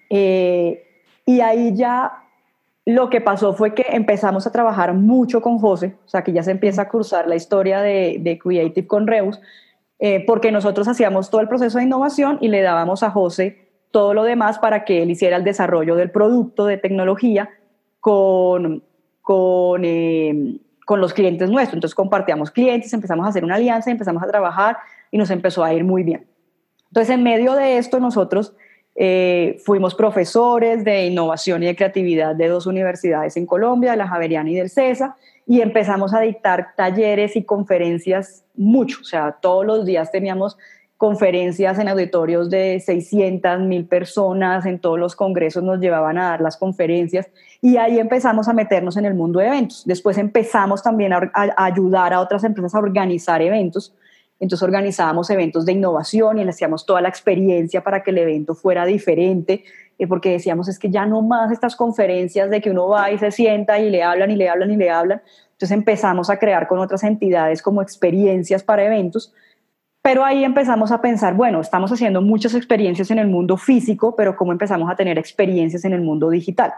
[0.09, 0.87] Eh,
[1.23, 2.17] y ahí ya
[2.85, 6.43] lo que pasó fue que empezamos a trabajar mucho con José, o sea que ya
[6.43, 9.39] se empieza a cruzar la historia de, Creative con Reus,
[9.99, 14.13] eh, porque nosotros hacíamos todo el proceso de innovación y le dábamos a José todo
[14.13, 17.49] lo demás para que él hiciera el desarrollo del producto de tecnología
[17.99, 18.83] con,
[19.21, 21.75] con, eh, con los clientes nuestros.
[21.75, 24.77] Entonces compartíamos clientes, empezamos a hacer una alianza, empezamos a trabajar
[25.11, 26.25] y nos empezó a ir muy bien.
[26.87, 28.53] Entonces, en medio de esto, nosotros
[28.95, 34.07] eh, fuimos profesores de innovación y de creatividad de dos universidades en Colombia, de la
[34.07, 35.15] Javeriana y del CESA,
[35.47, 40.57] y empezamos a dictar talleres y conferencias mucho, o sea, todos los días teníamos
[41.01, 46.41] conferencias en auditorios de 600, mil personas, en todos los congresos nos llevaban a dar
[46.41, 47.27] las conferencias
[47.59, 49.81] y ahí empezamos a meternos en el mundo de eventos.
[49.87, 53.95] Después empezamos también a, ayudar a otras empresas a organizar eventos.
[54.41, 58.55] Entonces organizábamos eventos de innovación y le hacíamos toda la experiencia para que el evento
[58.55, 59.63] fuera diferente,
[59.97, 63.17] eh, porque decíamos es que ya no más estas conferencias de que uno va y
[63.17, 65.21] se sienta y le hablan y le hablan y le hablan.
[65.53, 69.33] Entonces empezamos a crear con otras entidades como experiencias para eventos
[70.01, 74.35] pero ahí empezamos a pensar, bueno, estamos haciendo muchas experiencias en el mundo físico, pero
[74.35, 76.73] ¿cómo empezamos a tener experiencias en el mundo digital?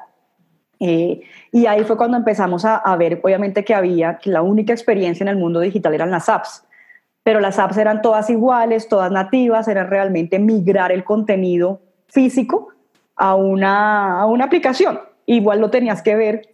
[0.79, 1.21] Eh,
[1.51, 5.29] y ahí fue cuando empezamos a, ver, obviamente, que había, que la única experiencia en
[5.29, 6.65] el mundo digital eran las apps,
[7.23, 12.69] pero las apps eran todas iguales, todas nativas, era realmente migrar el contenido físico
[13.15, 14.99] a una, a una aplicación.
[15.25, 16.49] Igual lo tenías que ver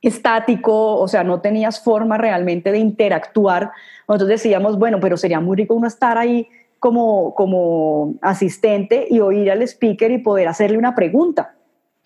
[0.00, 3.72] estático, o sea, no tenías forma realmente de interactuar.
[4.06, 9.50] Nosotros decíamos, bueno, pero sería muy rico uno estar ahí como, como asistente y oír
[9.50, 11.54] al speaker y poder hacerle una pregunta.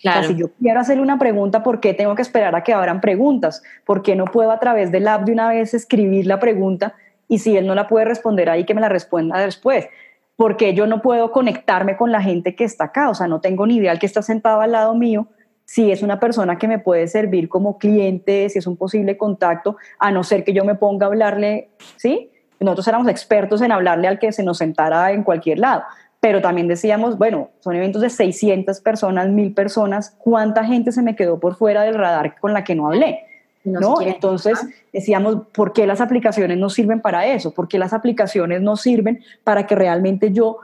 [0.00, 0.26] Claro.
[0.26, 3.62] si yo quiero hacerle una pregunta, ¿por qué tengo que esperar a que abran preguntas?
[3.84, 6.96] ¿Por qué no puedo a través del app de una vez escribir la pregunta
[7.28, 9.88] y si él no la puede responder ahí, que me la responda después?
[10.36, 13.10] Porque yo no puedo conectarme con la gente que está acá?
[13.10, 15.28] O sea, no tengo ni idea el que está sentado al lado mío
[15.64, 19.76] si es una persona que me puede servir como cliente, si es un posible contacto,
[19.98, 22.30] a no ser que yo me ponga a hablarle, ¿sí?
[22.60, 25.82] Nosotros éramos expertos en hablarle al que se nos sentara en cualquier lado,
[26.20, 31.16] pero también decíamos, bueno, son eventos de 600 personas, 1000 personas, ¿cuánta gente se me
[31.16, 33.24] quedó por fuera del radar con la que no hablé?
[33.64, 34.00] ¿No?
[34.00, 34.58] Entonces
[34.92, 37.52] decíamos, ¿por qué las aplicaciones no sirven para eso?
[37.52, 40.58] ¿Por qué las aplicaciones no sirven para que realmente yo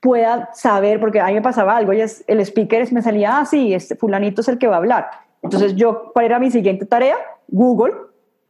[0.00, 3.46] pueda saber, porque a mí me pasaba algo, y es, el speaker me salía, ah,
[3.46, 5.10] sí, este fulanito es el que va a hablar.
[5.42, 7.16] Entonces yo, ¿cuál era mi siguiente tarea?
[7.48, 7.94] Google,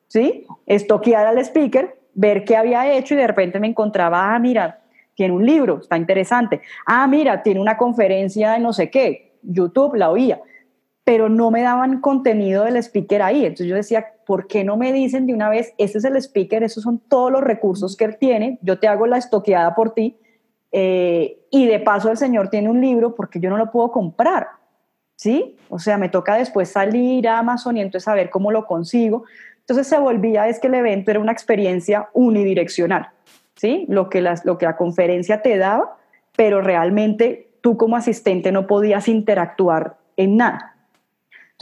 [0.09, 0.47] ¿sí?
[0.67, 4.81] Estoquear al speaker, ver qué había hecho y de repente me encontraba, ah, mira,
[5.15, 6.61] tiene un libro, está interesante.
[6.87, 10.41] Ah, mira, tiene una conferencia de no sé qué, YouTube, la oía.
[11.05, 13.45] Pero no me daban contenido del speaker ahí.
[13.45, 16.63] Entonces yo decía, ¿por qué no me dicen de una vez, ese es el speaker,
[16.63, 20.17] esos son todos los recursos que él tiene, yo te hago la estoqueada por ti
[20.73, 24.49] eh, y de paso el señor tiene un libro porque yo no lo puedo comprar,
[25.17, 25.57] ¿sí?
[25.69, 29.25] O sea, me toca después salir a Amazon y entonces saber cómo lo consigo.
[29.61, 33.11] Entonces se volvía es que el evento era una experiencia unidireccional,
[33.55, 33.85] ¿sí?
[33.89, 35.99] Lo que, las, lo que la conferencia te daba,
[36.37, 40.72] pero realmente tú como asistente no podías interactuar en nada.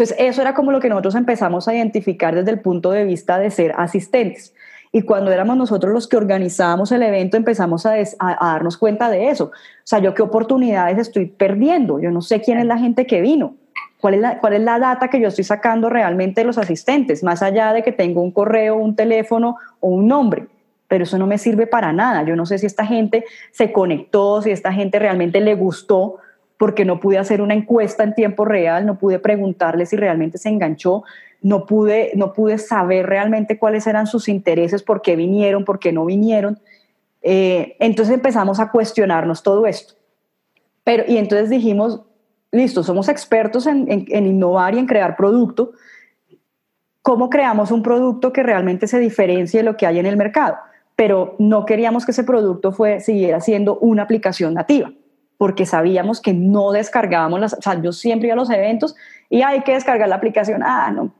[0.00, 3.38] Entonces eso era como lo que nosotros empezamos a identificar desde el punto de vista
[3.38, 4.54] de ser asistentes.
[4.92, 9.44] Y cuando éramos nosotros los que organizábamos el evento, empezamos a, darnos cuenta de eso.
[9.44, 9.50] O
[9.84, 12.00] sea, yo qué oportunidades estoy perdiendo.
[12.00, 13.56] Yo no sé quién es la gente que vino.
[14.00, 17.22] ¿Cuál es, la, ¿Cuál es la data que yo estoy sacando realmente de los asistentes?
[17.22, 20.46] Más allá de que tengo un correo, un teléfono o un nombre.
[20.88, 22.22] Pero eso no me sirve para nada.
[22.22, 26.16] Yo no sé si esta gente se conectó, si esta gente realmente le gustó,
[26.60, 30.48] porque no pude hacer una encuesta en tiempo real, no pude preguntarle si realmente se
[30.48, 31.02] enganchó
[31.42, 35.92] no pude, no pude saber realmente cuáles eran sus intereses, por qué vinieron, por qué
[35.92, 36.58] no vinieron.
[37.22, 39.94] Eh, entonces empezamos a cuestionarnos todo esto.
[40.84, 42.02] Pero, y entonces dijimos,
[42.50, 45.72] listo, somos expertos en, innovar y en crear producto.
[47.02, 50.56] ¿Cómo creamos un producto que realmente se diferencie de lo que hay en el mercado?
[50.96, 54.92] Pero no queríamos que ese producto fue, siguiera siendo una aplicación nativa,
[55.40, 58.94] porque sabíamos que no descargábamos las, o sea, yo siempre iba a los eventos
[59.30, 60.62] y hay que descargar la aplicación.
[60.62, 61.14] Ah, no,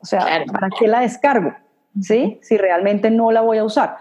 [0.00, 1.54] o sea, ¿para qué la descargo?
[2.00, 2.40] ¿Sí?
[2.42, 3.98] Si realmente no la voy a usar.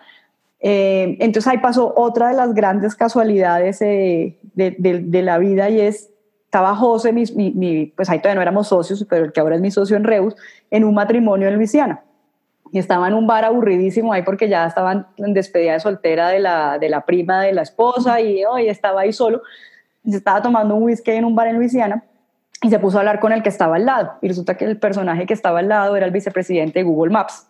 [0.60, 6.10] Eh, entonces ahí pasó otra de las grandes casualidades eh, de, la vida y es,
[6.45, 9.69] estaba José, mi, pues ahí todavía no éramos socios, pero el que ahora es mi
[9.69, 10.36] socio en Reus,
[10.71, 12.01] en un matrimonio en Luisiana.
[12.71, 16.39] Y estaba en un bar aburridísimo ahí porque ya estaban en despedida de soltera de
[16.39, 19.41] la, de la prima de la esposa y hoy estaba ahí solo.
[20.08, 22.03] Se estaba tomando un whisky en un bar en Luisiana
[22.62, 24.13] y se puso a hablar con el que estaba al lado.
[24.21, 27.47] Y resulta que el personaje que estaba al lado era el vicepresidente de Google Maps.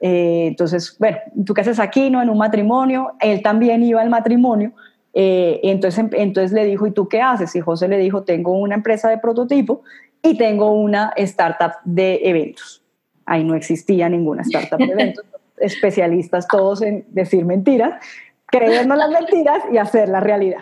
[0.00, 2.10] Eh, entonces, bueno, ¿tú qué haces aquí?
[2.10, 3.12] No, en un matrimonio.
[3.20, 4.72] Él también iba al matrimonio.
[5.14, 7.54] Eh, entonces, entonces le dijo, ¿y tú qué haces?
[7.56, 9.82] Y José le dijo, tengo una empresa de prototipo
[10.22, 12.81] y tengo una startup de eventos.
[13.26, 15.24] Ahí no existía ninguna startup de eventos.
[15.62, 18.04] especialistas todos en decir mentiras,
[18.46, 20.60] creernos las mentiras y hacer la realidad.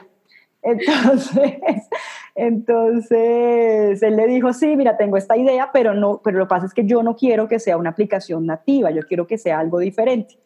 [0.63, 1.59] Entonces,
[2.35, 6.67] entonces él le dijo, sí, mira, tengo esta idea, pero, no, pero lo que pasa
[6.67, 9.79] es que yo no quiero que sea una aplicación nativa, yo quiero que sea algo
[9.79, 10.39] diferente.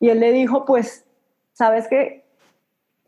[0.00, 1.06] Y él le dijo, pues,
[1.52, 2.24] ¿sabes qué?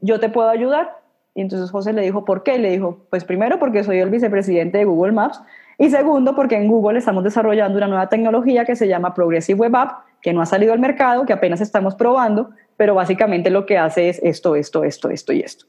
[0.00, 1.00] Yo te puedo ayudar.
[1.34, 2.56] Y entonces José le dijo, ¿por qué?
[2.56, 5.42] Y le dijo, pues primero porque soy el vicepresidente de Google Maps
[5.78, 9.76] y segundo porque en Google estamos desarrollando una nueva tecnología que se llama Progressive Web
[9.76, 13.76] App, que no ha salido al mercado, que apenas estamos probando, pero básicamente lo que
[13.76, 15.66] hace es esto, esto, esto, esto y esto.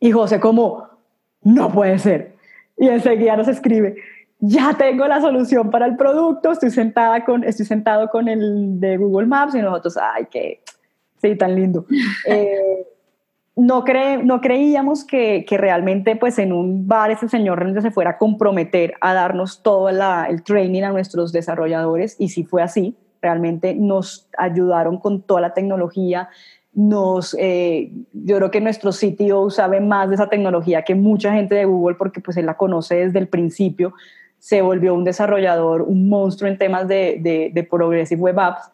[0.00, 0.88] Y José como,
[1.42, 2.34] no puede ser.
[2.76, 3.96] Y enseguida nos escribe,
[4.38, 8.98] ya tengo la solución para el producto, estoy, sentada con, estoy sentado con el de
[8.98, 10.62] Google Maps y nosotros, ay, qué,
[11.22, 11.86] sí, tan lindo.
[12.26, 12.86] Eh,
[13.56, 18.94] no, creíamos que, realmente pues en un bar ese señor realmente se fuera a comprometer
[19.00, 24.98] a darnos todo el training a nuestros desarrolladores y sí fue así, realmente nos ayudaron
[24.98, 26.28] con toda la tecnología,
[26.72, 31.54] nos, eh, yo creo que nuestro sitio sabe más de esa tecnología que mucha gente
[31.54, 33.94] de Google porque pues él la conoce desde el principio,
[34.40, 38.70] se volvió un desarrollador, un monstruo en temas de Progressive Web Apps.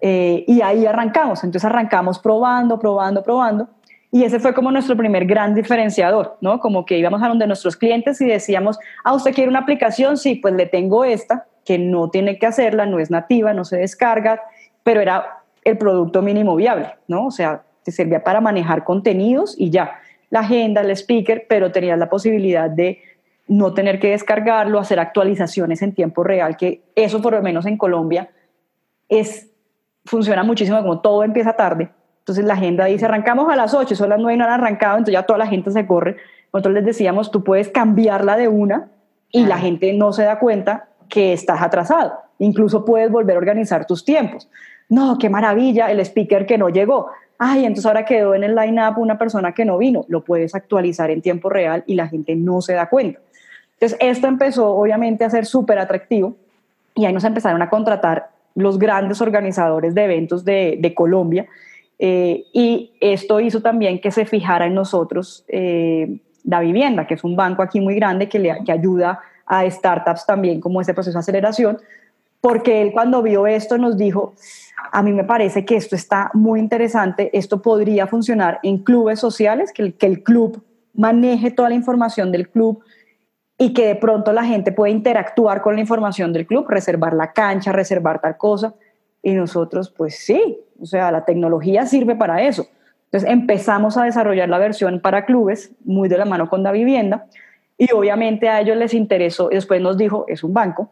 [0.00, 3.68] Eh, y ahí arrancamos, entonces arrancamos probando, probando, probando
[4.10, 6.60] y ese fue como nuestro primer gran diferenciador, ¿no?
[6.60, 10.16] Como que íbamos a donde nuestros clientes y decíamos, ah, ¿usted quiere una aplicación?
[10.16, 13.76] Sí, pues le tengo esta, que no tiene que hacerla, no es nativa, no se
[13.76, 14.40] descarga,
[14.82, 17.26] pero era el producto mínimo viable, ¿no?
[17.26, 21.98] O sea, te servía para manejar contenidos y ya, la agenda, el speaker, pero tenías
[21.98, 23.02] la posibilidad de
[23.46, 27.76] no tener que descargarlo, hacer actualizaciones en tiempo real, que eso por lo menos en
[27.76, 28.30] Colombia
[29.08, 29.50] es,
[30.04, 31.90] funciona muchísimo, como todo empieza tarde.
[32.28, 34.98] Entonces la agenda dice, arrancamos a las 8, son las 9 y no han arrancado,
[34.98, 36.16] entonces ya toda la gente se corre.
[36.52, 38.88] Nosotros les decíamos, tú puedes cambiarla de una
[39.30, 42.12] y la gente no se da cuenta que estás atrasado.
[42.38, 44.48] Incluso puedes volver a organizar tus tiempos
[44.88, 47.08] no, qué maravilla, el speaker que no llegó.
[47.38, 50.04] Ay, entonces ahora quedó en el line-up una persona que no vino.
[50.08, 53.20] Lo puedes actualizar en tiempo real y la gente no se da cuenta.
[53.74, 56.34] Entonces, esto empezó obviamente a ser súper atractivo
[56.94, 61.46] y ahí nos empezaron a contratar los grandes organizadores de eventos de, Colombia.
[61.98, 67.24] Eh, y esto hizo también que se fijara en nosotros eh, la vivienda, que es
[67.24, 71.18] un banco aquí muy grande que, le, que ayuda a startups también como este proceso
[71.18, 71.78] de aceleración,
[72.40, 74.34] porque él cuando vio esto nos dijo,
[74.92, 79.72] a mí me parece que esto está muy interesante, esto podría funcionar en clubes sociales,
[79.72, 80.62] que el, que el club
[80.94, 82.80] maneje toda la información del club
[83.58, 87.32] y que de pronto la gente pueda interactuar con la información del club, reservar la
[87.32, 88.74] cancha, reservar tal cosa.
[89.22, 92.66] Y nosotros, pues sí, o sea, la tecnología sirve para eso.
[93.06, 97.26] Entonces empezamos a desarrollar la versión para clubes, muy de la mano con la vivienda,
[97.76, 100.90] y obviamente a ellos les interesó, y después nos dijo, es un banco,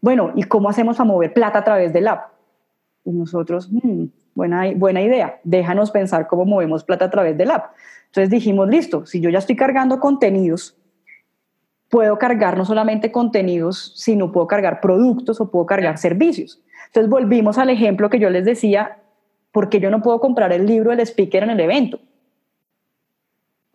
[0.00, 2.32] bueno, ¿y cómo hacemos a mover plata a través del app?
[3.04, 4.04] Y nosotros, hmm,
[4.34, 7.72] buena, buena idea, déjanos pensar cómo movemos plata a través del app.
[8.06, 10.76] Entonces dijimos, listo, si yo ya estoy cargando contenidos,
[11.88, 16.62] puedo cargar no solamente contenidos, sino puedo cargar productos o puedo cargar servicios.
[16.88, 18.98] Entonces volvimos al ejemplo que yo les decía,
[19.52, 22.00] porque yo no puedo comprar el libro del speaker en el evento.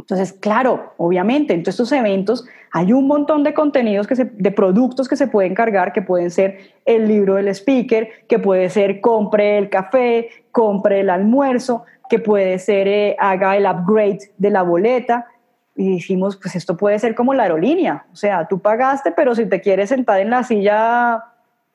[0.03, 5.07] Entonces, claro, obviamente, en todos estos eventos hay un montón de contenidos, que de productos
[5.07, 9.57] que se pueden cargar, que pueden ser el libro del speaker, que puede ser compre
[9.57, 15.27] el café, compre el almuerzo, que puede ser eh, haga el upgrade de la boleta.
[15.75, 19.45] Y dijimos, pues esto puede ser como la aerolínea, o sea, tú pagaste, pero si
[19.45, 21.32] te quieres sentar en la silla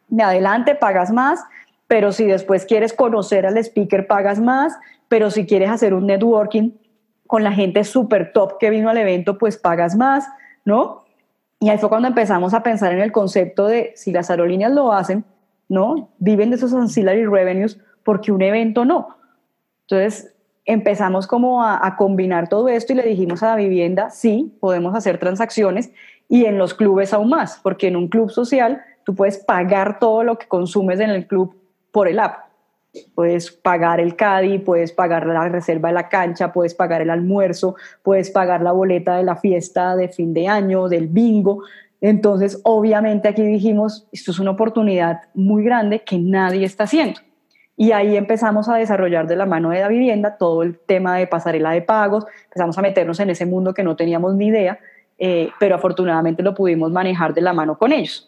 [0.09, 1.45] de adelante, pagas más,
[1.87, 4.77] pero si después quieres conocer al speaker, pagas más,
[5.09, 6.73] pero si quieres hacer un networking,
[7.27, 10.27] con la gente súper top que vino al evento, pues pagas más,
[10.65, 11.05] ¿no?
[11.61, 14.93] Y ahí fue cuando empezamos a pensar en el concepto de si las aerolíneas lo
[14.93, 15.25] hacen,
[15.69, 16.09] ¿no?
[16.19, 19.17] Viven de esos ancillary revenues, porque un evento no.
[19.83, 24.95] Entonces empezamos como a, combinar todo esto y le dijimos a la vivienda, sí, podemos
[24.95, 25.91] hacer transacciones
[26.29, 30.23] y en los clubes aún más, porque en un club social tú puedes pagar todo
[30.23, 31.57] lo que consumes en el club
[31.93, 32.41] por el app.
[33.15, 37.75] Puedes pagar el CADI, puedes pagar la reserva de la cancha, puedes pagar el almuerzo,
[38.03, 41.63] puedes pagar la boleta de la fiesta de fin de año, del bingo.
[42.03, 47.19] Entonces, obviamente aquí dijimos, esto es una oportunidad muy grande que nadie está haciendo.
[47.79, 51.27] Y ahí empezamos a desarrollar de la mano de la vivienda todo el tema de
[51.27, 54.79] pasarela de pagos, empezamos a meternos en ese mundo que no teníamos ni idea,
[55.17, 58.28] eh, pero afortunadamente lo pudimos manejar de la mano con ellos.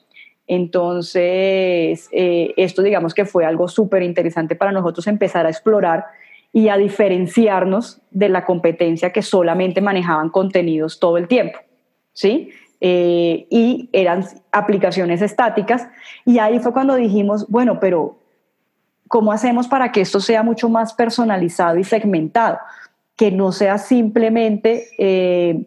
[0.53, 6.07] Entonces, eh, esto digamos que fue algo súper interesante para nosotros empezar a explorar
[6.53, 11.61] y a diferenciarnos de la competencia que solamente manejaban contenidos todo el tiempo,
[12.13, 12.51] ¿sí?
[12.81, 15.87] Eh, y eran aplicaciones estáticas.
[16.25, 18.19] Y ahí fue cuando dijimos, bueno, pero
[19.07, 22.59] ¿cómo hacemos para que esto sea mucho más personalizado y segmentado?
[23.15, 25.67] que no sea simplemente eh,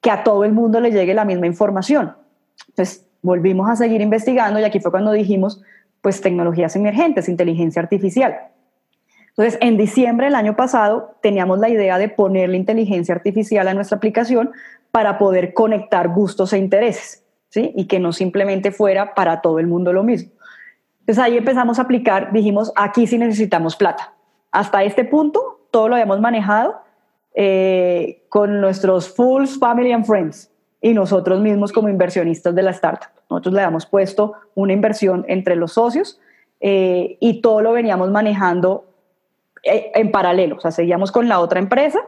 [0.00, 2.16] que a todo el mundo le llegue la misma información.
[2.70, 5.62] Entonces, volvimos a seguir investigando y aquí fue cuando dijimos,
[6.00, 8.36] pues tecnologías emergentes, inteligencia artificial.
[9.28, 13.74] Entonces, en diciembre del año pasado teníamos la idea de poner la inteligencia artificial a
[13.74, 14.50] nuestra aplicación
[14.90, 17.72] para poder conectar gustos e intereses, ¿sí?
[17.74, 20.32] Y que no simplemente fuera para todo el mundo lo mismo.
[21.00, 24.12] Entonces ahí empezamos a aplicar, dijimos, aquí sí necesitamos plata.
[24.50, 26.82] Hasta este punto todo lo habíamos manejado
[27.34, 30.51] eh, con nuestros fools, family and friends
[30.82, 33.08] y nosotros mismos como inversionistas de la startup.
[33.30, 36.20] Nosotros le habíamos puesto una inversión entre los socios
[36.60, 38.84] eh, y todo lo veníamos manejando
[39.62, 40.56] eh, en paralelo.
[40.56, 42.00] O sea, seguíamos con la otra empresa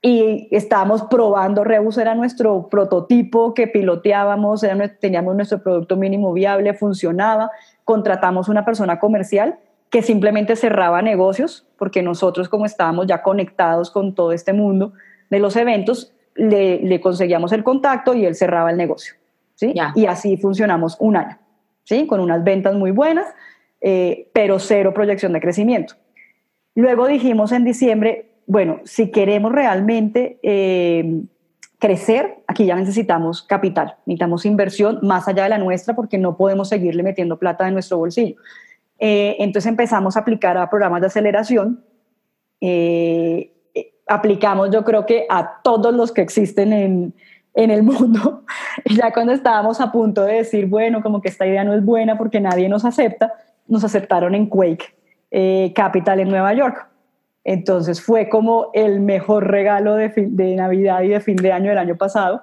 [0.00, 4.64] y estábamos probando, Rebus era nuestro prototipo que piloteábamos,
[5.00, 7.50] teníamos nuestro producto mínimo viable, funcionaba,
[7.82, 9.58] contratamos una persona comercial
[9.90, 14.92] que simplemente cerraba negocios, porque nosotros como estábamos ya conectados con todo este mundo
[15.28, 19.14] de los eventos, le, conseguíamos el contacto y él cerraba el negocio.
[19.54, 19.74] ¿sí?
[19.94, 21.38] Y así funcionamos un año,
[21.84, 22.06] ¿sí?
[22.06, 23.26] con unas ventas muy buenas,
[23.80, 25.94] eh, pero cero proyección de crecimiento.
[26.74, 31.22] Luego dijimos en diciembre, bueno, si queremos realmente eh,
[31.78, 36.68] crecer, aquí ya necesitamos capital, necesitamos inversión más allá de la nuestra porque no podemos
[36.68, 38.36] seguirle metiendo plata en nuestro bolsillo.
[38.98, 41.84] Eh, entonces empezamos a aplicar a programas de aceleración.
[42.60, 43.52] Eh,
[44.06, 47.14] aplicamos yo creo que a todos los que existen en,
[47.56, 48.44] en el mundo.
[48.84, 51.84] Y ya cuando estábamos a punto de decir, bueno, como que esta idea no es
[51.84, 53.34] buena porque nadie nos acepta,
[53.66, 54.94] nos aceptaron en Quake
[55.30, 56.86] eh, Capital en Nueva York.
[57.42, 61.78] Entonces fue como el mejor regalo de, de, Navidad y de fin de año del
[61.78, 62.42] año pasado.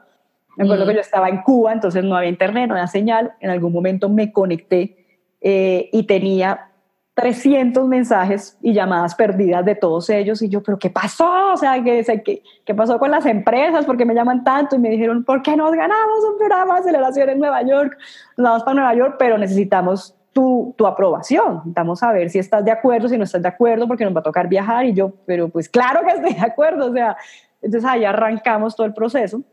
[0.56, 3.34] Me acuerdo que yo estaba en Cuba, entonces no había internet, no había señal.
[3.40, 4.96] En algún momento me conecté
[5.42, 6.70] eh, y tenía
[7.16, 11.54] 300 mensajes y llamadas perdidas de todos ellos y yo, pero ¿qué pasó?
[11.54, 13.86] O sea, ¿qué, qué, qué pasó con las empresas?
[13.86, 14.76] ¿Por qué me llaman tanto?
[14.76, 17.98] Y me dijeron, ¿por qué nos ganamos un programa de aceleración en Nueva York?
[18.38, 21.58] Nos vamos para Nueva York, pero necesitamos tu, tu aprobación.
[21.58, 24.24] Necesitamos saber si estás de acuerdo, si no estás de acuerdo, porque nos va a
[24.24, 24.86] tocar viajar.
[24.86, 26.90] Y yo, pero pues claro que estoy de acuerdo.
[26.90, 27.16] O sea,
[27.62, 29.44] entonces ahí arrancamos todo el proceso.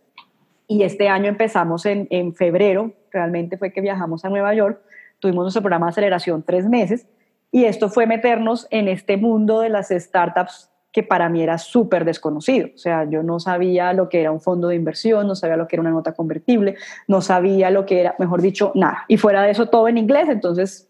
[0.67, 4.81] Y este año empezamos en, en febrero, realmente fue que viajamos a Nueva York
[5.21, 7.07] tuvimos nuestro programa de aceleración tres meses
[7.53, 12.05] y esto fue meternos en este mundo de las startups que para mí era súper
[12.05, 12.69] desconocido.
[12.75, 15.69] O sea, yo no sabía lo que era un fondo de inversión, no sabía lo
[15.69, 16.77] que era una nota convertible,
[17.07, 19.05] no sabía lo que era, mejor dicho, nada.
[19.07, 20.89] Y fuera de eso, todo en inglés, entonces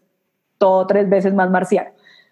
[0.57, 1.89] todo tres veces más marcial.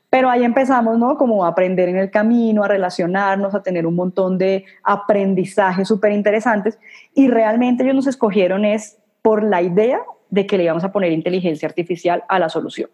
[0.09, 1.17] Pero ahí empezamos, ¿no?
[1.17, 6.11] Como a aprender en el camino, a relacionarnos, a tener un montón de aprendizajes súper
[6.13, 6.79] interesantes.
[7.13, 10.01] Y realmente ellos nos escogieron es por la idea
[10.31, 12.89] de que le íbamos a poner inteligencia artificial a la solución.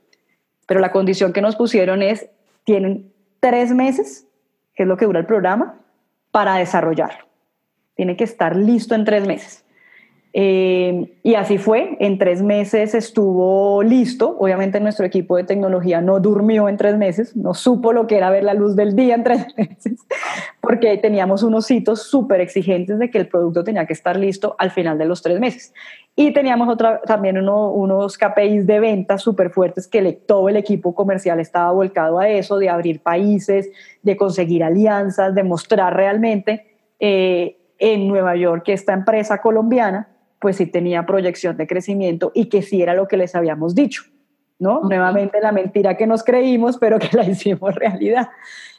[0.66, 2.28] Pero la condición que nos pusieron es,
[2.64, 4.28] tienen tres meses,
[4.74, 5.80] que es lo que dura el programa,
[6.32, 7.26] para desarrollarlo.
[7.96, 9.66] Tiene que estar listo en tres meses.
[10.38, 14.36] Eh, y así fue, en tres meses estuvo listo.
[14.38, 18.30] Obviamente nuestro equipo de tecnología no durmió en tres meses, no supo lo que era
[18.32, 20.06] ver la luz del día en tres meses,
[20.60, 24.72] porque teníamos unos hitos súper exigentes de que el producto tenía que estar listo al
[24.72, 25.74] final de los tres meses.
[26.18, 31.42] Y teníamos otra, también unos KPIs de ventas súper fuertes que todo el equipo comercial
[31.42, 33.70] estaba volcado a eso, de abrir países,
[34.02, 36.68] de conseguir alianzas, de mostrar realmente
[37.00, 40.08] eh, en Nueva York que esta empresa colombiana
[40.40, 44.04] pues sí tenía proyección de crecimiento y que sí era lo que les habíamos dicho,
[44.60, 44.82] ¿no?
[44.82, 48.30] Nuevamente la mentira que nos creímos, pero que la hicimos realidad.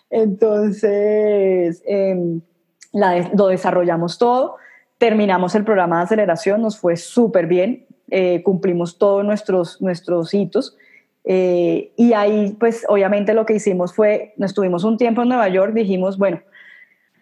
[0.09, 2.41] Entonces, em,
[2.93, 4.57] lo desarrollamos todo,
[4.99, 10.77] terminamos el programa de aceleración, nos fue súper bien, eh, cumplimos todos nuestros, nuestros hitos.
[11.25, 15.49] Eh, y ahí, pues obviamente lo que hicimos fue, nos estuvimos un tiempo en Nueva
[15.49, 16.41] York, dijimos, bueno,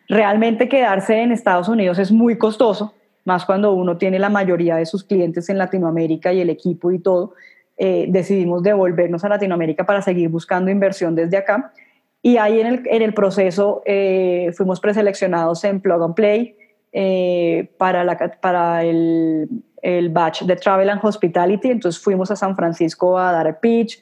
[0.08, 2.94] realmente quedarse en Estados Unidos es muy costoso,
[3.24, 6.98] más cuando uno tiene la mayoría de sus clientes en Latinoamérica y el equipo y
[6.98, 7.32] todo,
[7.78, 11.72] eh, decidimos devolvernos a Latinoamérica para seguir buscando inversión desde acá.
[12.20, 13.82] Y ahí en el, en el proceso
[14.56, 16.56] fuimos preseleccionados en Plug and Play
[16.96, 19.48] eh, para, la, para el,
[19.82, 21.72] el batch de Travel and Hospitality.
[21.72, 24.00] Entonces fuimos a San Francisco a dar pitch,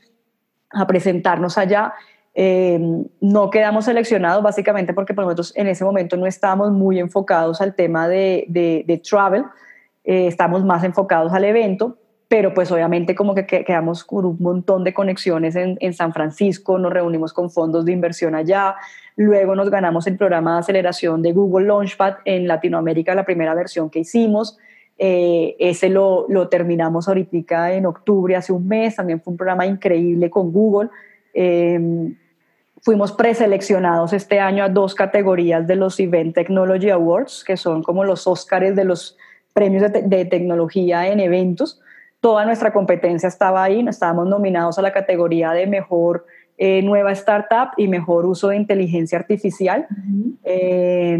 [0.70, 1.94] a presentarnos allá.
[2.34, 2.78] Eh,
[3.20, 7.74] no quedamos seleccionados básicamente porque por nosotros en ese momento no estábamos muy enfocados al
[7.74, 9.44] tema de, de, travel,
[10.04, 11.96] eh, estamos más enfocados al evento,
[12.32, 16.78] pero pues obviamente como que quedamos con un montón de conexiones en, en, San Francisco,
[16.78, 18.74] nos reunimos con fondos de inversión allá,
[19.16, 23.90] luego nos ganamos el programa de aceleración de Google Launchpad en Latinoamérica, la primera versión
[23.90, 24.56] que hicimos.
[24.96, 29.66] Eh, ese lo, lo terminamos ahorita en octubre, hace un mes, también fue un programa
[29.66, 30.88] increíble con Google.
[31.34, 32.14] Eh,
[32.84, 38.04] Fuimos preseleccionados este año a dos categorías de los Event Technology Awards, que son como
[38.04, 39.18] los Óscares de los
[39.52, 41.80] premios de, tecnología en eventos.
[42.22, 46.24] Toda nuestra competencia estaba ahí, estábamos nominados a la categoría de mejor
[46.56, 49.88] eh, nueva startup y mejor uso de inteligencia artificial.
[50.44, 51.18] Eh,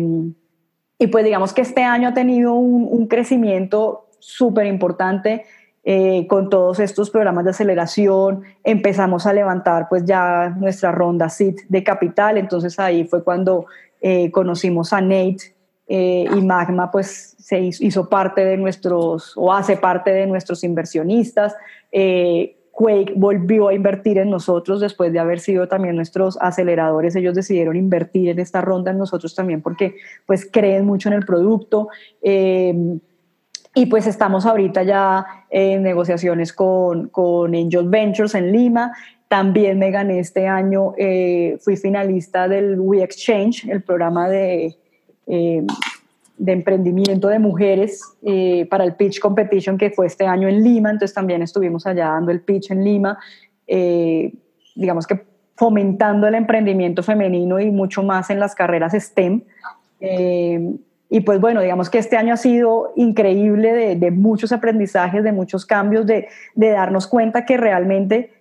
[1.00, 5.44] y pues digamos que este año ha tenido un, crecimiento súper importante
[5.82, 8.42] eh, con todos estos programas de aceleración.
[8.62, 13.66] Empezamos a levantar pues ya nuestra ronda SIT de capital, entonces ahí fue cuando
[14.30, 15.53] conocimos a Nate
[15.87, 21.55] y Magma pues se hizo parte de nuestros, o hace parte de nuestros inversionistas.
[21.91, 27.14] Eh, Quake volvió a invertir en nosotros después de haber sido también nuestros aceleradores.
[27.14, 31.26] Ellos decidieron invertir en esta ronda en nosotros también porque pues creen mucho en el
[31.26, 31.89] producto.
[32.22, 32.99] Eh,
[33.74, 38.93] y pues estamos ahorita ya en negociaciones con, con Angel Ventures en Lima.
[39.28, 44.76] También me gané este año, eh, fui finalista del We Exchange, el programa de
[46.43, 50.91] de emprendimiento de mujeres eh, para el Pitch Competition que fue este año en Lima,
[50.91, 53.16] entonces también estuvimos allá dando el pitch en Lima,
[53.68, 54.33] eh,
[54.74, 55.24] digamos que
[55.55, 59.43] fomentando el emprendimiento femenino y mucho más en las carreras STEM.
[60.01, 60.74] Eh,
[61.09, 65.64] y pues bueno, digamos que este año ha sido increíble de, muchos aprendizajes, de muchos
[65.64, 66.26] cambios, de,
[66.57, 68.33] de darnos cuenta que realmente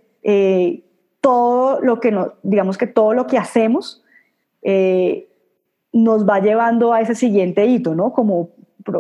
[1.20, 4.04] todo lo que, no, digamos que todo lo que hacemos
[5.94, 8.14] nos va llevando a ese siguiente hito, ¿no?
[8.14, 8.50] Como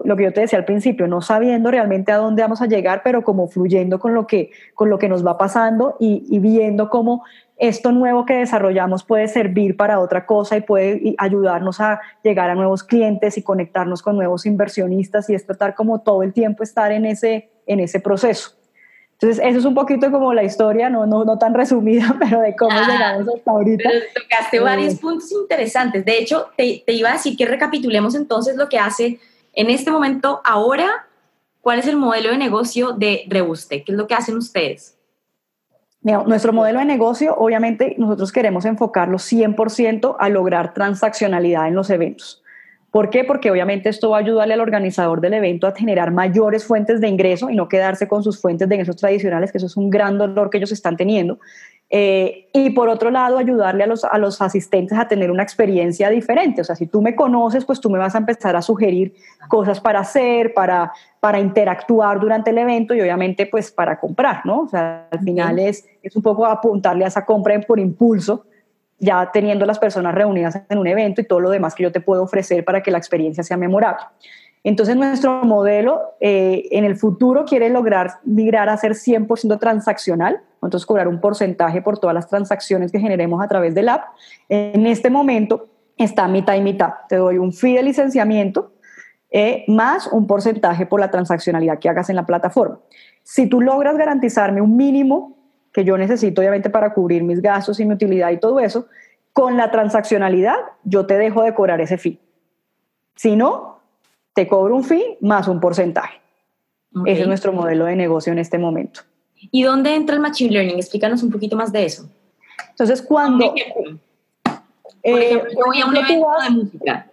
[0.04, 3.02] lo que yo te decía al principio, no sabiendo realmente a dónde vamos a llegar,
[3.04, 7.24] pero como fluyendo con lo que, con lo que nos va pasando y, viendo cómo
[7.58, 12.56] esto nuevo que desarrollamos puede servir para otra cosa y puede ayudarnos a llegar a
[12.56, 16.92] nuevos clientes y conectarnos con nuevos inversionistas y es tratar como todo el tiempo estar
[16.92, 18.61] en ese, en ese proceso.
[19.22, 22.55] Entonces, eso es un poquito como la historia, no, no, no tan resumida, pero de
[22.55, 23.84] cómo ah, llegamos hasta ahorita.
[23.88, 26.03] Pero tocaste varios puntos interesantes.
[26.03, 29.19] De hecho, te, te, iba a decir que recapitulemos entonces lo que hace
[29.53, 31.07] en este momento, ahora,
[31.61, 34.97] cuál es el modelo de negocio de Rebuste, qué es lo que hacen ustedes.
[36.01, 42.41] nuestro modelo de negocio, obviamente, nosotros queremos enfocarlo 100% a lograr transaccionalidad en los eventos.
[42.92, 43.24] ¿Por qué?
[43.24, 47.08] Porque obviamente esto va a ayudarle al organizador del evento a generar mayores fuentes de
[47.08, 50.18] ingreso y no quedarse con sus fuentes de ingresos tradicionales, que eso es un gran
[50.18, 51.39] dolor que ellos están teniendo.
[51.89, 56.10] Eh, y por otro lado, ayudarle a los, a los asistentes a tener una experiencia
[56.10, 56.60] diferente.
[56.62, 59.14] O sea, si tú me conoces, pues tú me vas a empezar a sugerir
[59.48, 64.64] cosas para hacer, para, para interactuar durante el evento y obviamente pues para comprar, ¿no?
[64.64, 68.46] O sea, al final es, es un poco apuntarle a esa compra por impulso
[69.02, 71.99] ya teniendo las personas reunidas en un evento y todo lo demás que yo te
[71.99, 74.04] puedo ofrecer para que la experiencia sea memorable.
[74.64, 80.86] Entonces nuestro modelo eh, en el futuro quiere lograr migrar a ser 100% transaccional, entonces
[80.86, 84.04] cobrar un porcentaje por todas las transacciones que generemos a través del app.
[84.49, 86.91] En este momento está mitad y mitad.
[87.10, 88.74] Te doy un fee de licenciamiento
[89.32, 92.80] eh, más un porcentaje por la transaccionalidad que hagas en la plataforma.
[93.24, 95.41] Si tú logras garantizarme un mínimo
[95.74, 98.88] que yo necesito obviamente para cubrir mis gastos y mi utilidad y todo eso,
[99.34, 102.19] con la transaccionalidad yo te dejo de cobrar ese fee.
[103.15, 103.80] Si no,
[104.34, 106.19] te cobro un fee más un porcentaje.
[107.05, 109.01] Ese es nuestro modelo de negocio en este momento.
[109.36, 110.78] ¿Y dónde entra el Machine Learning?
[110.78, 112.09] Explícanos un poquito más de eso.
[112.69, 113.53] Entonces, cuando...
[113.53, 117.07] Por eh, ejemplo, yo voy a un evento de música.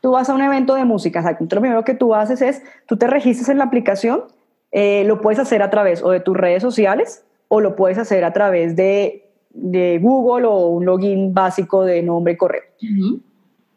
[0.00, 1.44] Tú vas a un evento de música, exacto.
[1.44, 4.24] Entonces, lo primero que tú haces es, tú te registras en la aplicación,
[4.70, 8.24] eh, lo puedes hacer a través o de tus redes sociales o lo puedes hacer
[8.24, 9.20] a través de,
[9.56, 12.62] Google o un login básico de nombre y correo.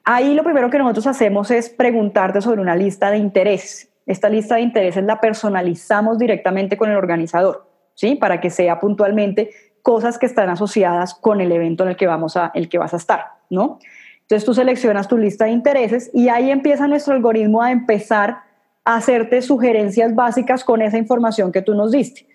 [0.04, 3.92] Ahí lo primero que nosotros hacemos es preguntarte sobre una lista de intereses.
[4.06, 8.16] Esta lista de intereses la personalizamos directamente con el organizador, ¿sí?
[8.16, 9.52] Para que sea puntualmente
[9.82, 12.94] cosas que están asociadas con el evento en el que, vamos a, el que vas
[12.94, 13.80] a estar, ¿no?
[14.22, 18.40] Entonces tú seleccionas tu lista de intereses y ahí empieza nuestro algoritmo a empezar
[18.84, 22.28] a hacerte sugerencias básicas con esa información que tú nos diste.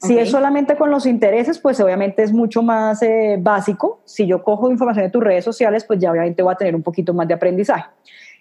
[0.00, 4.00] Si es solamente con los intereses, pues obviamente es mucho más eh, básico.
[4.06, 6.82] Si yo cojo información de tus redes sociales, pues ya obviamente voy a tener un
[6.82, 7.84] poquito más de aprendizaje.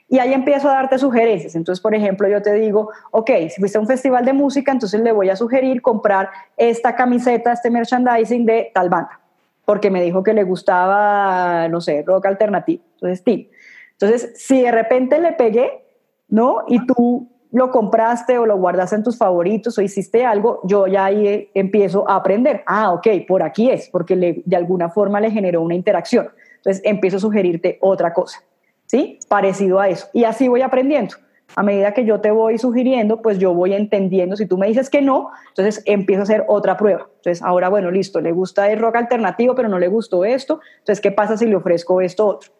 [0.07, 1.55] Y ahí empiezo a darte sugerencias.
[1.55, 5.01] Entonces, por ejemplo, yo te digo, ok, si fuiste a un festival de música, entonces
[5.01, 9.19] le voy a sugerir comprar esta camiseta, este merchandising de tal banda,
[9.65, 12.83] porque me dijo que le gustaba, no sé, rock alternativo.
[12.93, 13.51] Entonces, sí.
[13.91, 15.83] Entonces, si de repente le pegué,
[16.29, 16.63] ¿no?
[16.67, 21.05] Y tú lo compraste o lo guardaste en tus favoritos o hiciste algo, yo ya
[21.05, 22.63] ahí empiezo a aprender.
[22.65, 26.29] Ah, ok, por aquí es, porque le, de alguna forma le generó una interacción.
[26.57, 28.43] Entonces empiezo a sugerirte otra cosa,
[28.85, 29.19] ¿sí?
[29.27, 30.07] Parecido a eso.
[30.13, 31.15] Y así voy aprendiendo.
[31.55, 34.35] A medida que yo te voy sugiriendo, pues yo voy entendiendo.
[34.35, 37.07] Si tú me dices que no, entonces empiezo a hacer otra prueba.
[37.15, 40.59] Entonces, ahora, bueno, listo, le gusta el rock alternativo, pero no le gustó esto.
[40.77, 42.51] Entonces, ¿qué pasa si le ofrezco esto otro?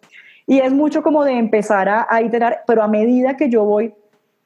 [0.48, 3.94] Y es mucho como de empezar a iterar, pero a medida que yo voy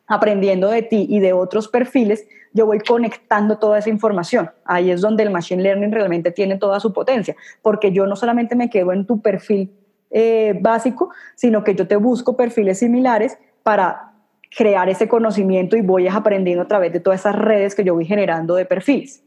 [0.08, 4.52] aprendiendo de ti y de otros perfiles, yo voy conectando toda esa información.
[4.66, 8.56] Ahí es donde el Machine Learning realmente tiene toda su potencia, porque yo no solamente
[8.56, 9.72] me quedo en tu perfil
[10.12, 14.14] eh, básico, sino que yo te busco perfiles similares para
[14.56, 18.06] crear ese conocimiento y voy aprendiendo a través de todas esas redes que yo voy
[18.06, 19.24] generando de perfiles.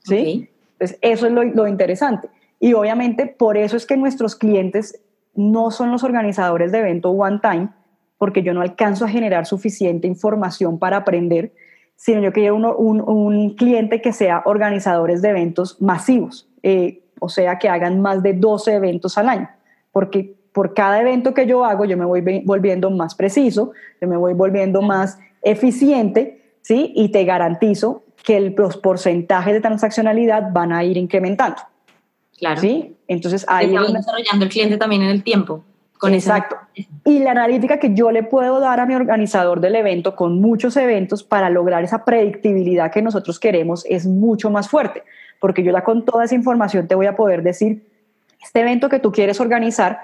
[0.00, 0.50] ¿Sí?
[0.72, 2.28] Entonces, eso es lo, lo interesante.
[2.60, 5.00] Y obviamente por eso es que nuestros clientes
[5.34, 7.68] no son los organizadores de evento one time,
[8.18, 11.52] porque yo no alcanzo a generar suficiente información para aprender,
[11.96, 17.58] sino yo quiero un, un, cliente que sea organizadores de eventos masivos, eh, o sea,
[17.58, 19.48] que hagan más de 12 eventos al año,
[19.92, 24.16] porque por cada evento que yo hago yo me voy volviendo más preciso, yo me
[24.16, 26.92] voy volviendo más eficiente, ¿sí?
[26.96, 31.58] Y te garantizo que los porcentajes de transaccionalidad van a ir incrementando.
[32.38, 32.60] Claro.
[32.60, 32.96] ¿Sí?
[33.06, 33.74] Entonces ahí...
[33.74, 35.62] Está desarrollando el cliente también en el tiempo.
[36.02, 36.56] Exacto.
[37.04, 40.76] Y la analítica que yo le puedo dar a mi organizador del evento con muchos
[40.76, 45.04] eventos para lograr esa predictibilidad que nosotros queremos es mucho más fuerte,
[45.40, 47.86] porque yo ya con toda esa información te voy a poder decir,
[48.42, 50.00] este evento que tú quieres organizar,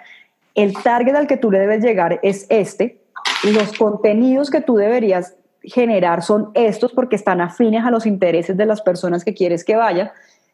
[0.55, 3.01] el target al que tú le debes llegar es este,
[3.45, 8.66] los contenidos que tú deberías generar son estos porque están afines a los intereses de
[8.66, 10.11] las personas que quieres que vayan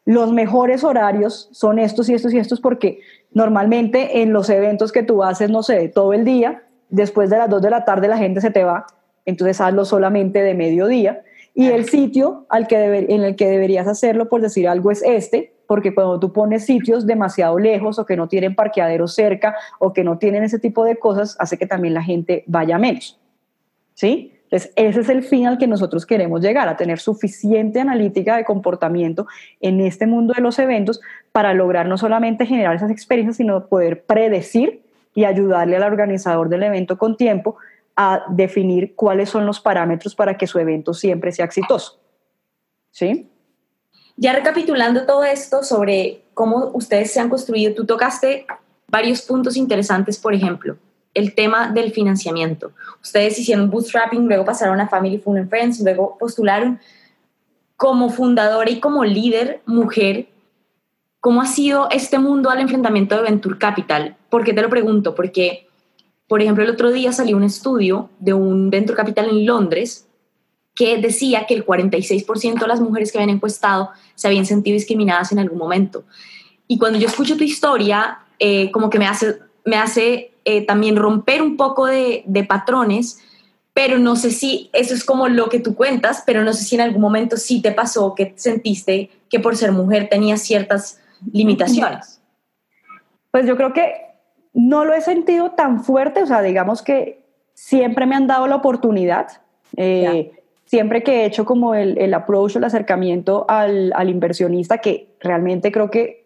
[0.08, 3.00] los mejores horarios son estos y estos y estos porque
[3.30, 7.50] normalmente en los eventos que tú haces, no sé, todo el día, después de las
[7.50, 8.86] 2 de la tarde la gente se te va,
[9.26, 11.24] entonces hazlo solamente de mediodía.
[11.54, 12.76] Y el sitio al que
[13.10, 17.06] en el que deberías hacerlo, por decir algo, es este, porque cuando tú pones sitios
[17.06, 20.96] demasiado lejos o que no tienen parqueadero cerca o que no tienen ese tipo de
[20.96, 23.20] cosas, hace que también la gente vaya menos.
[23.92, 24.37] ¿Sí?
[24.50, 28.46] Entonces, ese es el fin al que nosotros queremos llegar, a tener suficiente analítica de
[28.46, 29.26] comportamiento
[29.60, 31.00] en este mundo de los eventos
[31.32, 34.82] para lograr no solamente generar esas experiencias, sino poder predecir
[35.14, 37.56] y ayudarle al organizador del evento con tiempo
[37.94, 41.98] a definir cuáles son los parámetros para que su evento siempre sea exitoso.
[42.90, 43.28] ¿Sí?
[44.16, 48.46] Ya recapitulando todo esto sobre cómo ustedes se han construido, tú tocaste
[48.88, 50.78] varios puntos interesantes, por ejemplo,
[51.14, 52.72] el tema del financiamiento.
[53.02, 56.78] Ustedes hicieron bootstrapping, luego pasaron a Family Fun and Friends, luego postularon
[57.76, 60.28] como fundadora y como líder mujer.
[61.20, 64.16] ¿Cómo ha sido este mundo al enfrentamiento de Venture Capital?
[64.30, 65.14] ¿Por qué te lo pregunto?
[65.14, 65.68] Porque,
[66.28, 70.08] por ejemplo, el otro día salió un estudio de un Venture Capital en Londres
[70.74, 75.32] que decía que el 46% de las mujeres que habían encuestado se habían sentido discriminadas
[75.32, 76.04] en algún momento.
[76.68, 80.96] Y cuando yo escucho tu historia, eh, como que me hace, me hace eh, también
[80.96, 83.20] romper un poco de, patrones,
[83.74, 86.74] pero no sé si eso es como lo que tú cuentas, pero no sé si
[86.74, 91.00] en algún momento sí te pasó que sentiste que por ser mujer tenías ciertas
[91.32, 92.20] limitaciones.
[93.30, 93.92] Pues yo creo que
[94.54, 97.22] no lo he sentido tan fuerte, o sea, digamos que
[97.54, 99.28] siempre me han dado la oportunidad.
[99.76, 100.32] Eh,
[100.64, 105.70] siempre que he hecho como el, el approach, el acercamiento al, al, inversionista, que realmente
[105.72, 106.17] creo que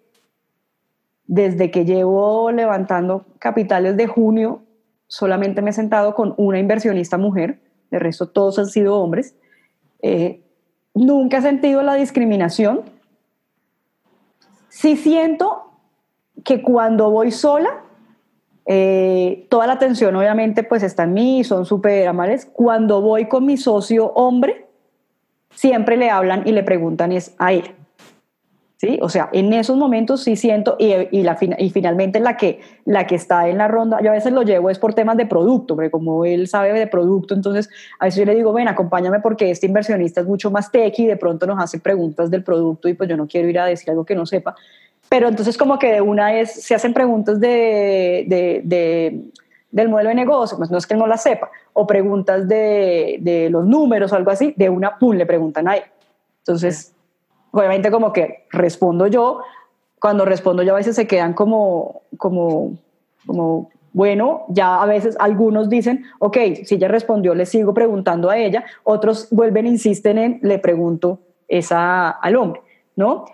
[1.33, 4.65] desde que llevo levantando capitales de junio,
[5.07, 7.59] solamente me he sentado con una inversionista mujer,
[7.91, 9.35] de resto todos han sido hombres.
[10.03, 10.43] Eh,
[10.93, 12.83] nunca he sentido la discriminación.
[14.69, 15.71] Sí siento
[16.45, 17.83] que cuando voy sola,
[18.67, 22.45] eh, toda la atención obviamente pues está en mí, son súper amables.
[22.45, 24.67] Cuando voy con mi socio hombre,
[25.55, 27.75] siempre le hablan y le preguntan es a él.
[28.83, 28.99] ¿Sí?
[29.01, 33.07] O sea, en esos momentos sí siento, y, y, la, y finalmente la que, la
[33.07, 35.77] que está en la ronda, yo a veces lo llevo es por temas de producto,
[35.77, 37.71] porque como él sabe de producto, entonces
[38.01, 41.07] a veces yo le digo, ven, acompáñame porque este inversionista es mucho más tech y
[41.07, 43.89] de pronto nos hace preguntas del producto y pues yo no quiero ir a decir
[43.89, 44.57] algo que no sepa.
[45.09, 49.21] Pero entonces como que de una vez se hacen preguntas de, de, de
[49.71, 53.49] del modelo de negocio, pues no es que no la sepa, o preguntas de, de
[53.49, 55.85] los números o algo así, de una, pum, le preguntan a él.
[56.41, 56.93] Entonces,
[57.53, 59.43] obviamente como que respondo yo,
[60.01, 62.77] cuando respondo yo a veces se quedan como, como,
[63.25, 68.37] como, bueno, ya a veces algunos dicen, ok, si ella respondió, le sigo preguntando a
[68.37, 72.63] ella, otros vuelven, insisten en, le pregunto esa al hombre,
[72.97, 73.27] ¿no?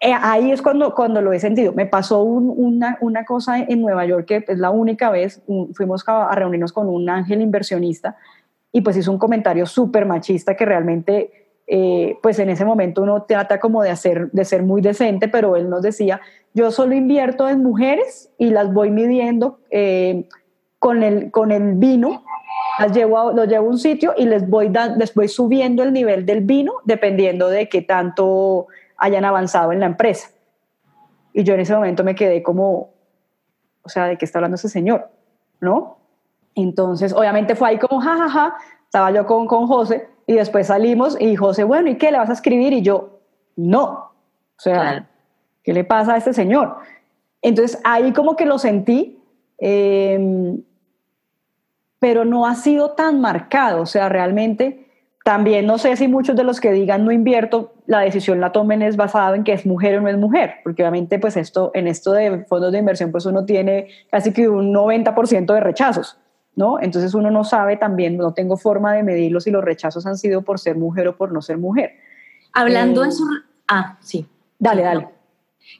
[0.00, 1.72] Eh, ahí es cuando, cuando lo he sentido.
[1.72, 5.42] Me pasó una, una, cosa en Nueva York que es la única vez,
[5.72, 8.16] fuimos a reunirnos con un ángel inversionista
[8.70, 13.22] y pues hizo un comentario súper machista que realmente eh, pues en ese momento uno
[13.22, 16.20] trata como de, hacer, de ser muy decente, pero él nos decía,
[16.52, 20.28] yo solo invierto en mujeres y las voy midiendo eh,
[20.78, 22.22] con, el, con el vino
[22.78, 25.92] las llevo a, los llevo a un sitio y les voy, les voy subiendo el
[25.92, 30.30] nivel del vino dependiendo de qué tanto hayan avanzado en la empresa.
[31.32, 32.90] Y yo en ese momento me quedé como,
[33.82, 35.08] o sea, ¿de qué está hablando ese señor?
[35.60, 35.98] ¿No?
[36.54, 38.56] Entonces, obviamente fue ahí como, jajaja, ja, ja.
[38.84, 42.30] estaba yo con, con José y después salimos y José, bueno, ¿y qué le vas
[42.30, 42.72] a escribir?
[42.72, 43.20] Y yo,
[43.56, 44.12] no.
[44.56, 45.08] O sea,
[45.62, 46.76] ¿qué le pasa a este señor?
[47.42, 49.18] Entonces ahí como que lo sentí,
[49.58, 50.56] eh,
[51.98, 53.82] pero no ha sido tan marcado.
[53.82, 54.84] O sea, realmente
[55.24, 58.82] también no sé si muchos de los que digan no invierto, la decisión la tomen
[58.82, 61.88] es basada en que es mujer o no es mujer, porque obviamente pues esto, en
[61.88, 66.18] esto de fondos de inversión pues uno tiene casi que un 90% de rechazos.
[66.56, 66.80] ¿No?
[66.80, 70.42] Entonces uno no sabe también, no tengo forma de medirlo si los rechazos han sido
[70.42, 71.96] por ser mujer o por no ser mujer.
[72.52, 73.28] Hablando de eh, esos...
[73.68, 74.26] Ah, sí.
[74.58, 75.08] Dale, dale.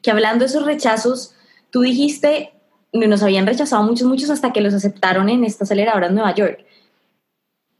[0.02, 1.34] Que hablando de esos rechazos,
[1.70, 2.52] tú dijiste,
[2.92, 6.64] nos habían rechazado muchos, muchos hasta que los aceptaron en esta aceleradora en Nueva York.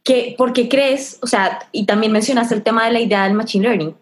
[0.03, 3.33] ¿Qué, ¿Por qué crees, o sea, y también mencionaste el tema de la idea del
[3.33, 3.95] Machine Learning,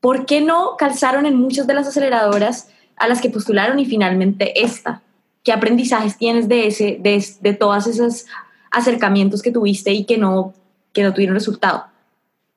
[0.00, 4.62] ¿por qué no calzaron en muchas de las aceleradoras a las que postularon y finalmente
[4.62, 5.02] esta?
[5.42, 8.26] ¿Qué aprendizajes tienes de, ese, de, de todos esos
[8.70, 10.54] acercamientos que tuviste y que no,
[10.92, 11.84] que no tuvieron resultado?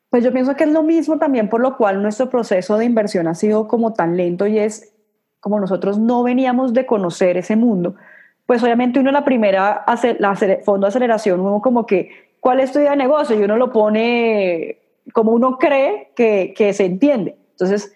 [0.10, 3.28] Pues yo pienso que es lo mismo también por lo cual nuestro proceso de inversión
[3.28, 4.94] ha sido como tan lento y es
[5.40, 7.96] como nosotros no veníamos de conocer ese mundo,
[8.46, 9.86] pues obviamente uno la primera,
[10.20, 12.10] la fondo de aceleración, como que,
[12.40, 13.40] ¿cuál es tu idea de negocio?
[13.40, 14.80] Y uno lo pone
[15.14, 17.38] como uno cree que, que se entiende.
[17.52, 17.94] Entonces,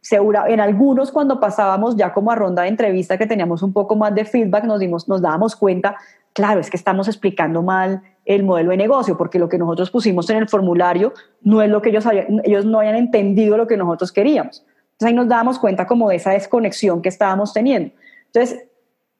[0.00, 3.96] segura, en algunos cuando pasábamos ya como a ronda de entrevista que teníamos un poco
[3.96, 5.96] más de feedback, nos, dimos, nos dábamos cuenta,
[6.32, 10.28] claro, es que estamos explicando mal el modelo de negocio, porque lo que nosotros pusimos
[10.30, 13.76] en el formulario no es lo que ellos, habían, ellos no habían entendido lo que
[13.76, 14.64] nosotros queríamos.
[14.92, 17.92] Entonces ahí nos dábamos cuenta como de esa desconexión que estábamos teniendo.
[18.26, 18.64] Entonces,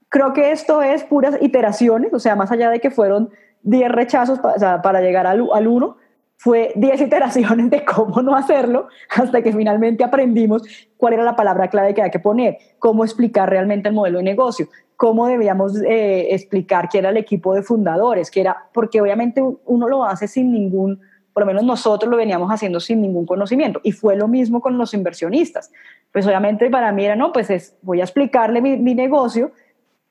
[0.08, 3.30] creo que esto es puras iteraciones, o sea, más allá de que fueron
[3.62, 5.96] 10 rechazos para, para llegar al, al 1,
[6.42, 10.62] fue 10 iteraciones de cómo no hacerlo hasta que finalmente aprendimos
[10.96, 14.24] cuál era la palabra clave que había que poner, cómo explicar realmente el modelo de
[14.24, 19.44] negocio, cómo debíamos eh, explicar qué era el equipo de fundadores, que era, porque obviamente
[19.66, 20.98] uno lo hace sin ningún,
[21.34, 24.78] por lo menos nosotros lo veníamos haciendo sin ningún conocimiento, y fue lo mismo con
[24.78, 25.70] los inversionistas.
[26.10, 29.52] Pues obviamente para mí era, no, pues es, voy a explicarle mi, mi negocio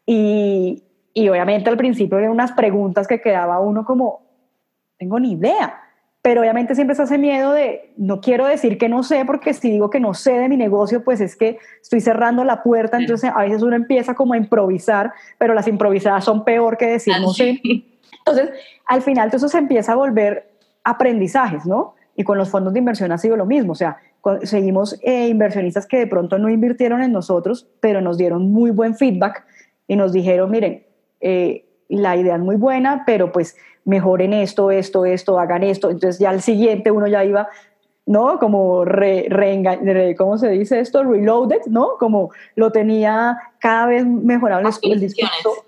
[0.06, 4.22] y, y obviamente al principio había unas preguntas que quedaba uno como,
[5.00, 5.86] tengo ni idea
[6.22, 9.72] pero obviamente siempre se hace miedo de, no quiero decir que no sé, porque si
[9.72, 13.32] digo que no sé de mi negocio, pues es que estoy cerrando la puerta, entonces
[13.34, 17.34] a veces uno empieza como a improvisar, pero las improvisadas son peor que decir no
[17.34, 17.62] sé.
[17.64, 18.52] Entonces,
[18.86, 20.52] al final todo eso se empieza a volver
[20.84, 21.96] aprendizajes, ¿no?
[22.16, 23.98] Y con los fondos de inversión ha sido lo mismo, o sea,
[24.44, 28.96] seguimos eh, inversionistas que de pronto no invirtieron en nosotros, pero nos dieron muy buen
[28.96, 29.46] feedback
[29.88, 30.84] y nos dijeron, miren,
[31.22, 33.56] eh, la idea es muy buena, pero pues
[33.90, 35.90] mejoren esto, esto, esto, hagan esto.
[35.90, 37.50] Entonces ya al siguiente uno ya iba,
[38.06, 38.40] ¿no?
[38.40, 39.28] Como, re,
[40.18, 41.04] ¿cómo se dice esto?
[41.04, 41.98] Reloaded, ¿no?
[42.00, 45.66] Como lo tenía cada vez mejorado el discurso.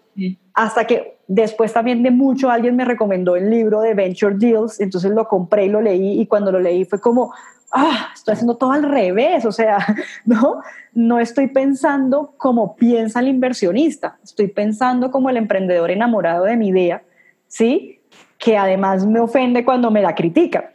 [0.53, 5.11] Hasta que después también de mucho alguien me recomendó el libro de Venture Deals, entonces
[5.11, 7.33] lo compré y lo leí y cuando lo leí fue como,
[7.71, 9.77] ah, estoy haciendo todo al revés, o sea,
[10.25, 10.61] ¿no?
[10.93, 16.67] No estoy pensando como piensa el inversionista, estoy pensando como el emprendedor enamorado de mi
[16.67, 17.01] idea,
[17.47, 18.00] ¿sí?
[18.41, 20.65] Que además me ofende cuando me la critican,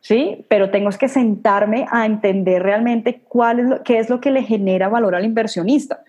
[0.00, 0.44] ¿sí?
[0.48, 4.42] Pero tengo que sentarme a entender realmente cuál es lo, qué es lo que le
[4.42, 6.02] genera valor al inversionista,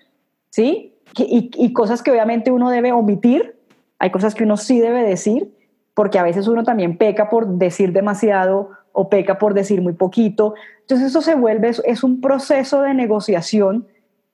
[0.50, 0.96] ¿sí?
[1.16, 3.56] Y, y cosas que obviamente uno debe omitir,
[4.00, 5.54] hay cosas que uno sí debe decir,
[5.94, 10.56] porque a veces uno también peca por decir demasiado o peca por decir muy poquito.
[10.82, 13.86] Entonces eso se vuelve, es un proceso de negociación,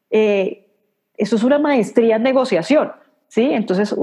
[0.09, 0.67] eh,
[1.17, 2.93] eso es una maestría en negociación,
[3.27, 3.49] ¿sí?
[3.51, 3.93] Entonces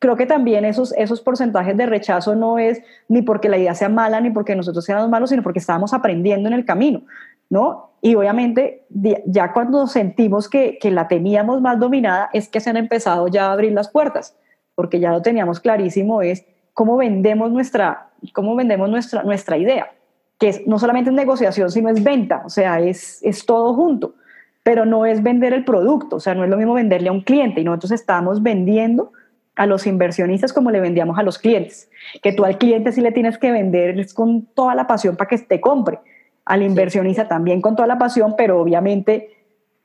[0.00, 3.90] creo que también esos, esos porcentajes de rechazo no es ni porque la idea sea
[3.90, 7.02] mala, ni porque nosotros seamos malos, sino porque estábamos aprendiendo en el camino,
[7.50, 7.90] ¿no?
[8.00, 8.86] Y obviamente
[9.26, 13.48] ya cuando sentimos que, que la teníamos más dominada es que se han empezado ya
[13.48, 14.34] a abrir las puertas,
[14.74, 19.92] porque ya lo teníamos clarísimo, es cómo vendemos nuestra, cómo vendemos nuestra, nuestra idea,
[20.38, 24.14] que es no solamente negociación, sino es venta, o sea, es, es todo junto,
[24.62, 27.20] pero no es vender el producto, o sea, no es lo mismo venderle a un
[27.20, 29.12] cliente y nosotros estamos vendiendo
[29.60, 31.90] a los inversionistas como le vendíamos a los clientes.
[32.22, 35.36] Que tú al cliente sí le tienes que vender con toda la pasión para que
[35.36, 35.98] te compre.
[36.46, 39.36] Al inversionista también con toda la pasión, pero obviamente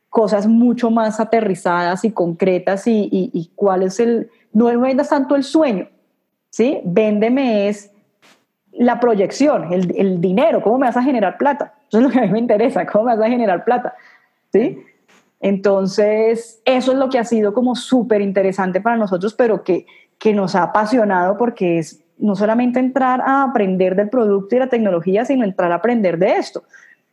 [0.09, 4.29] cosas mucho más aterrizadas y concretas y, y, cuál es el...
[4.53, 5.89] No vendas tanto el sueño,
[6.51, 6.79] ¿sí?
[6.85, 7.91] Véndeme es
[8.71, 11.73] la proyección, el, el, dinero, cómo me vas a generar plata.
[11.89, 13.93] Eso es lo que a mí me interesa, cómo me vas a generar plata,
[14.53, 14.81] ¿sí?
[15.45, 19.85] Entonces, eso es lo que ha sido como súper interesante para nosotros, pero que,
[20.17, 24.69] que nos ha apasionado porque es no solamente entrar a aprender del producto y la
[24.69, 26.63] tecnología, sino entrar a aprender de esto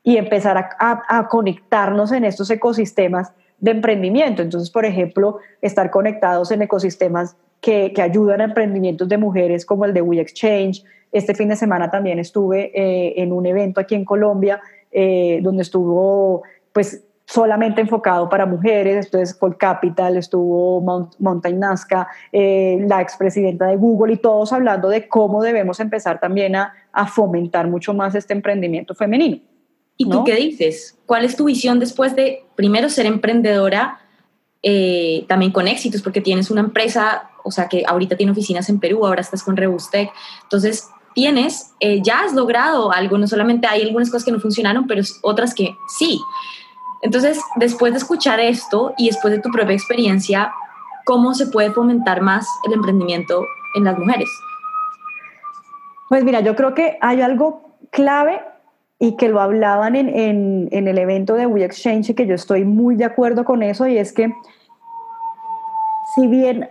[0.02, 4.40] y empezar a, conectarnos en estos ecosistemas de emprendimiento.
[4.40, 9.92] Entonces, por ejemplo, estar conectados en ecosistemas que, ayudan a emprendimientos de mujeres como el
[9.92, 10.82] de We Exchange.
[11.12, 15.64] Este fin de semana también estuve eh, en un evento aquí en Colombia eh, donde
[15.64, 20.82] estuvo pues solamente enfocado para mujeres, entonces Col Capital, estuvo
[21.18, 26.56] Mountain Nazca, eh, la expresidenta de Google y todos hablando de cómo debemos empezar también
[26.56, 26.74] a,
[27.06, 29.38] fomentar mucho más este emprendimiento femenino.
[29.96, 30.98] ¿Y tú qué dices?
[31.06, 33.98] ¿Cuál es tu visión después de, primero, ser emprendedora,
[34.62, 38.78] eh, también con éxitos, porque tienes una empresa, o sea, que ahorita tiene oficinas en
[38.78, 40.10] Perú, ahora estás con Rebustec,
[40.42, 44.86] entonces tienes, eh, ya has logrado algo, no solamente hay algunas cosas que no funcionaron,
[44.86, 46.20] pero otras que sí.
[47.02, 50.52] Entonces, después de escuchar esto y después de tu propia experiencia,
[51.04, 53.44] ¿cómo se puede fomentar más el emprendimiento
[53.74, 54.28] en las mujeres?
[56.08, 58.40] Pues mira, yo creo que hay algo clave
[58.98, 62.94] y que lo hablaban en, el evento de We Exchange y que yo estoy muy
[62.94, 64.32] de acuerdo con eso y es que
[66.14, 66.68] si bien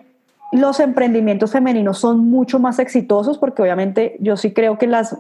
[0.54, 5.18] los emprendimientos femeninos son mucho más exitosos, porque obviamente yo sí creo que las,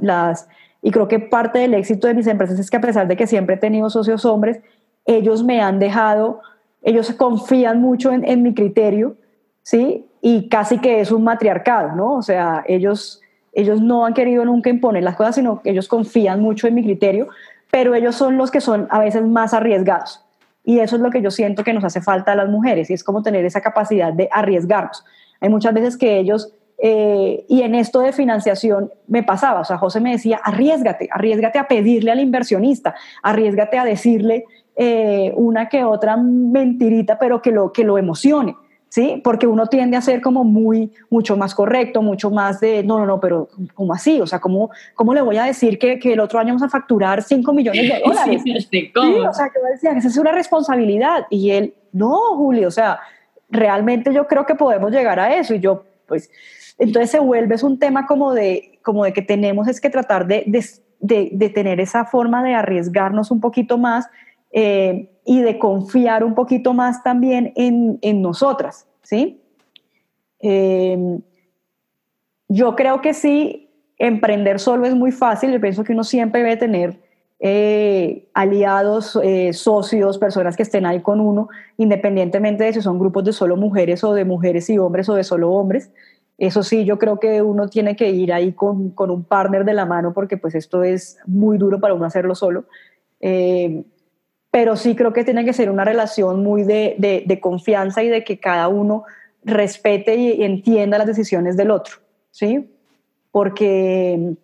[0.82, 3.28] y creo que parte del éxito de mis empresas es que a pesar de que
[3.28, 4.62] siempre he tenido socios hombres,
[5.06, 6.42] ellos me han dejado,
[6.82, 9.16] ellos confían mucho en, mi criterio,
[9.64, 10.06] ¿sí?
[10.22, 12.16] Y casi que es un matriarcado, ¿no?
[12.16, 13.22] O sea, ellos,
[13.54, 16.84] ellos no han querido nunca imponer las cosas, sino que ellos confían mucho en mi
[16.84, 17.28] criterio,
[17.72, 20.24] pero ellos son los que son a veces más arriesgados.
[20.64, 22.94] Y eso es lo que yo siento que nos hace falta a las mujeres, y
[22.94, 25.04] es como tener esa capacidad de arriesgarnos.
[25.40, 29.78] Hay muchas veces que ellos, eh, y en esto de financiación me pasaba, o sea,
[29.78, 32.94] José me decía, arriesgate, arriesgate a pedirle al inversionista,
[33.24, 34.46] arriesgate a decirle
[34.84, 38.56] eh, una que otra mentirita, pero que lo, que lo emocione.
[38.90, 39.22] ¿Sí?
[39.24, 43.06] Porque uno tiende a ser como muy, mucho más correcto, mucho más de, no, no,
[43.06, 44.20] no, pero ¿cómo así?
[44.20, 46.68] O sea, ¿cómo, cómo le voy a decir que, que el otro año vamos a
[46.68, 48.42] facturar 5 millones de dólares?
[48.44, 51.26] Sí, o sea, que decía, esa es una responsabilidad.
[51.30, 53.00] Y él, no, Julio, o sea,
[53.50, 55.54] realmente yo creo que podemos llegar a eso.
[55.54, 56.30] Y yo, pues,
[56.78, 60.26] entonces se vuelve, es un tema como de, como de que tenemos es que tratar
[60.28, 60.44] de,
[61.00, 64.10] de, de tener esa forma de arriesgarnos un poquito más
[64.52, 69.42] eh, y de confiar un poquito más también en, en nosotras, ¿sí?
[70.40, 71.20] Eh,
[72.50, 76.58] yo creo que sí, emprender solo es muy fácil, yo pienso que uno siempre debe
[76.58, 77.00] tener
[77.40, 79.18] eh, aliados,
[79.54, 81.48] socios, personas que estén ahí con uno,
[81.78, 85.24] independientemente de si son grupos de solo mujeres o de mujeres y hombres o de
[85.24, 85.92] solo hombres.
[86.38, 89.74] Eso sí, yo creo que uno tiene que ir ahí con, con un partner de
[89.74, 92.66] la mano porque pues esto es muy duro para uno hacerlo solo
[94.52, 96.96] pero sí creo que tiene que ser una relación muy de,
[97.26, 99.06] de, confianza y de que cada uno
[99.44, 101.96] respete y, entienda las decisiones del otro,
[102.32, 102.70] ¿sí?
[103.32, 104.36] Porque,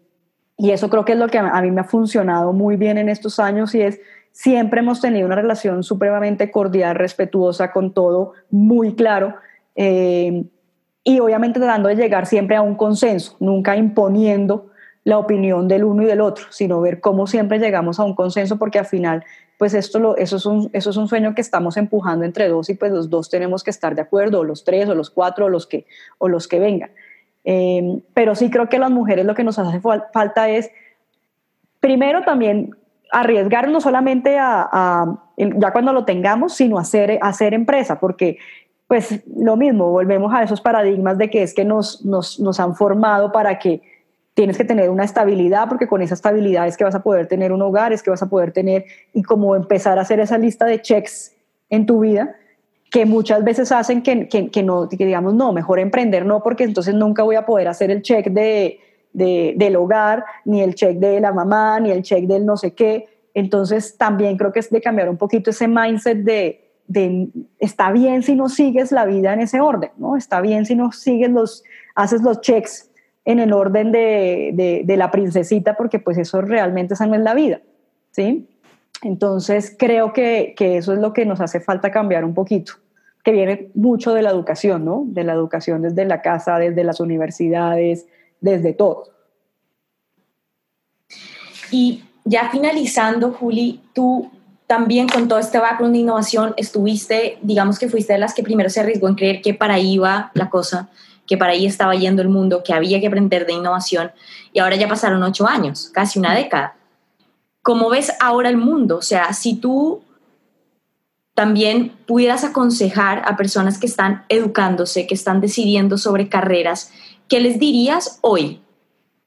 [0.57, 3.09] y eso creo que es lo que a, mí me ha funcionado muy bien en
[3.09, 3.99] estos años y es,
[4.31, 9.35] siempre hemos tenido una relación supremamente cordial, respetuosa, con todo muy claro.
[9.75, 10.45] Eh,
[11.03, 14.71] y obviamente tratando de llegar siempre a un consenso, nunca imponiendo
[15.03, 18.57] la opinión del uno y del otro, sino ver cómo siempre llegamos a un consenso,
[18.57, 19.23] porque al final
[19.57, 22.75] pues esto eso, es un, eso es un sueño que estamos empujando entre dos y
[22.75, 25.49] pues los dos tenemos que estar de acuerdo, o los tres, o los cuatro, o
[25.49, 25.85] los que,
[26.19, 26.91] o los que vengan.
[27.43, 30.69] Eh, pero sí creo que a las mujeres lo que nos hace falta es,
[31.79, 32.75] primero también
[33.11, 38.37] arriesgar no solamente a, ya cuando lo tengamos, sino hacer, hacer empresa, porque
[38.87, 42.75] pues lo mismo, volvemos a esos paradigmas de que es que nos, nos, nos han
[42.75, 43.81] formado para que
[44.38, 47.51] tienes que tener una estabilidad, porque con esa estabilidad es que vas a poder tener
[47.51, 50.67] un hogar, es que vas a poder tener y como empezar a hacer esa lista
[50.67, 51.35] de checks
[51.71, 52.35] en tu vida
[52.91, 56.93] que muchas veces hacen que, que, no, que digamos, no, mejor emprender no, porque entonces
[56.93, 58.79] nunca voy a poder hacer el check de,
[59.11, 62.73] de, del hogar, ni el check de la mamá, ni el check del no sé
[62.75, 63.07] qué.
[63.33, 68.21] Entonces también creo que es de cambiar un poquito ese mindset de, de está bien
[68.21, 70.15] si no sigues la vida en ese orden, ¿no?
[70.15, 71.63] Está bien si no sigues los,
[71.95, 72.86] haces los checks
[73.28, 77.34] en el orden de, de, la princesita, porque pues eso realmente esa no es la
[77.34, 77.59] vida,
[78.11, 78.47] ¿sí?
[79.01, 82.75] Entonces creo que, que, eso es lo que nos hace falta cambiar un poquito,
[83.25, 85.03] que viene mucho de la educación, ¿no?
[85.07, 88.07] De la educación desde la casa, desde las universidades,
[88.39, 89.09] desde todo.
[91.69, 94.32] Y ya finalizando, Juli, tú
[94.67, 98.69] también con todo este background de innovación estuviste, digamos que fuiste de las que primero
[98.69, 100.89] se arriesgó en creer que para ahí iba la cosa
[101.28, 104.11] que para ahí estaba yendo el mundo, que había que aprender de innovación
[104.53, 106.75] y ahora ya pasaron ocho años, casi una década.
[107.61, 108.97] ¿Cómo ves ahora el mundo?
[108.97, 110.01] O sea, si tú
[111.34, 116.91] también pudieras aconsejar a personas que están educándose, que están decidiendo sobre carreras,
[117.28, 118.61] ¿qué les dirías hoy,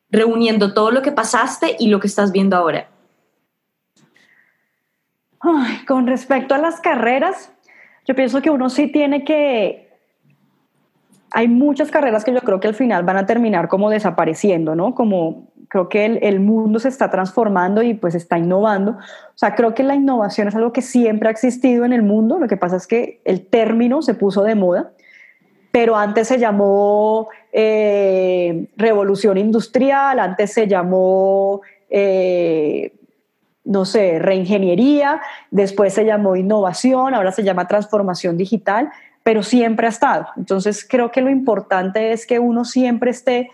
[0.09, 2.89] reuniendo todo lo que pasaste y lo que estás viendo ahora?
[5.87, 7.51] con respecto a las carreras,
[8.07, 9.90] yo pienso que uno sí tiene que...
[11.33, 14.95] Hay muchas carreras que yo creo que al final van a terminar como desapareciendo, ¿no?
[14.95, 18.93] Como creo que el, el, mundo se está transformando y pues está innovando.
[18.93, 22.39] O sea, creo que la innovación es algo que siempre ha existido en el mundo,
[22.39, 24.91] lo que pasa es que el término se puso de moda,
[25.71, 31.61] pero antes se llamó eh, revolución industrial, antes se llamó...
[31.89, 32.93] Eh,
[33.63, 35.21] no sé, reingeniería,
[35.51, 38.91] después se llamó innovación, ahora se llama transformación digital,
[39.31, 40.27] pero siempre ha estado.
[40.37, 43.49] Entonces creo que lo importante es que uno siempre esté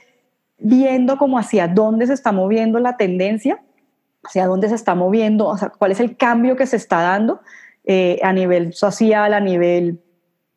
[0.57, 3.63] viendo como hacia dónde se está moviendo la tendencia,
[4.25, 7.43] hacia dónde se está moviendo, o sea, cuál es el cambio que se está dando
[7.85, 10.01] eh, a nivel social, a nivel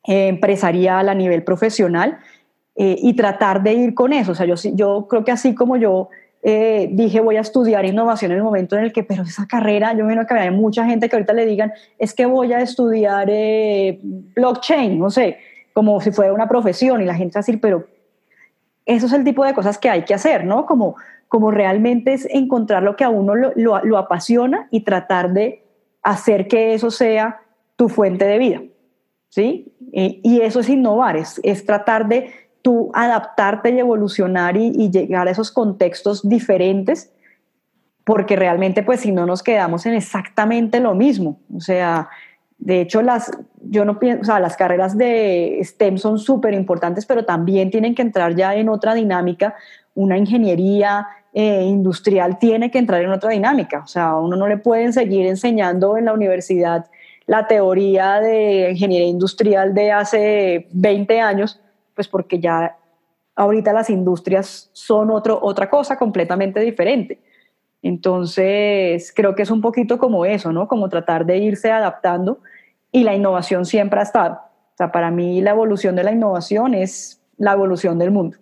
[0.07, 2.19] eh, empresarial, a nivel profesional,
[2.77, 4.31] eh, y tratar de ir con eso.
[4.31, 6.07] O sea, yo, yo creo que así como yo
[6.41, 9.91] eh, dije voy a estudiar innovación en el momento en el que, pero esa carrera,
[9.91, 12.61] yo me imagino que hay mucha gente que ahorita le digan, es que voy a
[12.61, 15.37] estudiar eh, blockchain, no sé,
[15.73, 17.87] como si fuera una profesión y la gente va a decir, pero
[18.85, 20.65] eso es el tipo de cosas que hay que hacer, ¿no?
[20.65, 20.95] Como,
[21.27, 25.63] como realmente es encontrar lo que a uno lo, lo, apasiona y tratar de
[26.01, 27.41] hacer que eso sea
[27.75, 28.61] tu fuente de vida,
[29.27, 29.73] ¿sí?
[29.91, 32.31] Y eso es innovar, es, es tratar de
[32.61, 37.11] tú adaptarte y evolucionar y, llegar a esos contextos diferentes,
[38.03, 42.09] porque realmente pues si no nos quedamos en exactamente lo mismo, o sea,
[42.57, 43.31] de hecho las,
[43.61, 47.95] yo no pienso, o sea, las carreras de STEM son súper importantes, pero también tienen
[47.95, 49.55] que entrar ya en otra dinámica,
[49.95, 54.57] una ingeniería eh, industrial tiene que entrar en otra dinámica, o sea, uno no le
[54.57, 56.87] pueden seguir enseñando en la universidad
[57.29, 61.61] la teoría de ingeniería industrial de hace 20 años,
[61.99, 62.77] pues porque ya
[63.35, 67.19] ahorita las industrias son otro, otra cosa completamente diferente.
[67.81, 70.69] Entonces, creo que es un poquito como eso, ¿no?
[70.69, 72.39] Como tratar de irse adaptando
[72.89, 74.35] y la innovación siempre ha estado.
[74.35, 78.37] O sea, para mí la evolución de la innovación es la evolución del mundo,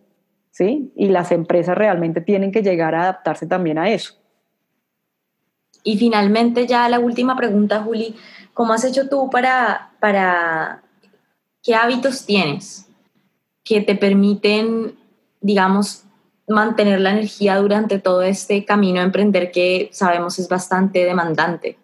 [0.51, 0.93] ¿sí?
[0.95, 4.13] Y las empresas realmente tienen que llegar a adaptarse también a eso.
[5.83, 8.15] Y finalmente ya la última pregunta, Juli,
[8.53, 10.83] ¿cómo has hecho tú para, para
[11.63, 12.86] qué hábitos tienes
[13.67, 14.95] que te permiten,
[15.41, 16.05] digamos,
[16.47, 21.77] mantener la energía durante todo este camino a emprender que sabemos es bastante demandante.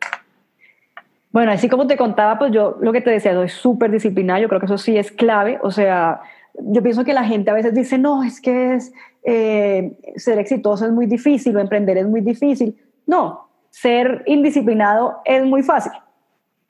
[1.31, 4.47] Bueno, así como te contaba, pues yo lo que te decía, soy súper disciplinada, yo
[4.47, 6.21] creo que eso sí es clave, o sea,
[6.53, 8.77] yo pienso que la gente a veces dice, no, es que
[9.23, 12.77] eh, ser exitoso es muy difícil o emprender es muy difícil.
[13.07, 15.93] No, ser indisciplinado es muy fácil,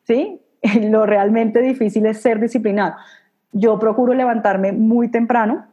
[0.08, 0.40] ¿sí?
[0.82, 2.96] Lo realmente difícil es ser disciplinado.
[3.54, 5.66] Yo procuro levantarme muy temprano,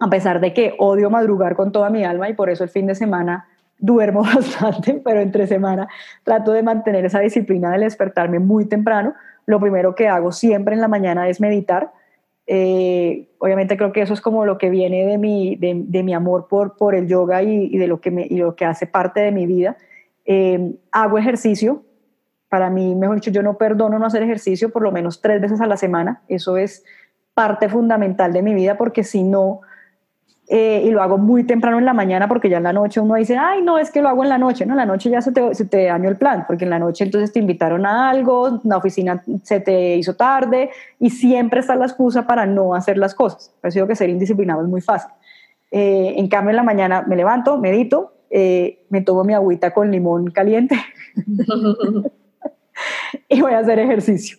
[0.00, 2.86] a pesar de que odio madrugar con toda mi alma y por eso el fin
[2.86, 3.46] de semana
[3.78, 5.88] duermo bastante, pero entre semana
[6.24, 9.14] trato de mantener esa disciplina de despertarme muy temprano.
[9.46, 11.92] Lo primero que hago siempre en la mañana es meditar.
[12.46, 16.48] Eh, obviamente creo que eso es como lo que viene de mi, de, mi amor
[16.48, 19.32] por, por el yoga y, de lo que, me, y lo que hace parte de
[19.32, 19.76] mi vida.
[20.24, 21.82] Eh, hago ejercicio.
[22.48, 25.60] Para mí, mejor dicho, yo no perdono no hacer ejercicio por lo menos tres veces
[25.60, 26.22] a la semana.
[26.28, 26.82] Eso es
[27.38, 29.60] parte fundamental de mi vida porque si no,
[30.48, 33.14] eh, y lo hago muy temprano en la mañana porque ya en la noche uno
[33.14, 35.20] dice, ay, no, es que lo hago en la noche, no, en la noche ya
[35.20, 38.10] se te, se te dañó el plan, porque en la noche entonces te invitaron a
[38.10, 42.98] algo, la oficina se te hizo tarde y siempre está la excusa para no hacer
[42.98, 43.54] las cosas.
[43.60, 45.12] Por eso que ser indisciplinado es muy fácil.
[45.70, 49.92] Eh, en cambio, en la mañana me levanto, medito, eh, me tomo mi agüita con
[49.92, 50.76] limón caliente
[53.28, 54.38] y voy a hacer ejercicio.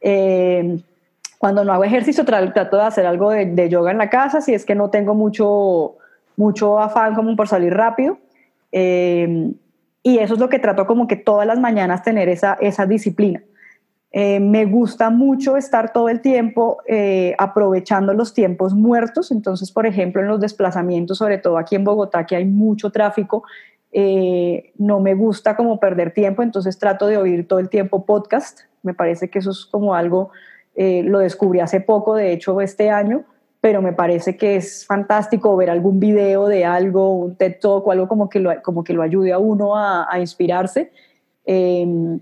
[0.00, 0.82] Eh,
[1.40, 4.66] cuando no hago ejercicio, trato de hacer algo de, yoga en la casa, si es
[4.66, 5.96] que no tengo mucho,
[6.36, 8.18] mucho afán como por salir rápido.
[8.70, 9.54] Em,
[10.02, 13.42] y eso es lo que trato como que todas las mañanas tener esa, esa disciplina.
[14.12, 19.30] Eh, me gusta mucho estar todo el tiempo eh, aprovechando los tiempos muertos.
[19.30, 23.44] Entonces, por ejemplo, en los desplazamientos, sobre todo aquí en Bogotá, que hay mucho tráfico,
[23.92, 28.60] eh, no me gusta como perder tiempo, entonces trato de oír todo el tiempo podcast.
[28.82, 30.32] Me parece que eso es como algo
[30.82, 33.24] eh, lo descubrí hace poco, de hecho este año,
[33.60, 37.92] pero me parece que es fantástico ver algún video de algo, un TED Talk o
[37.92, 40.90] algo como que lo, como que lo ayude a uno a, inspirarse.
[41.44, 42.18] Em,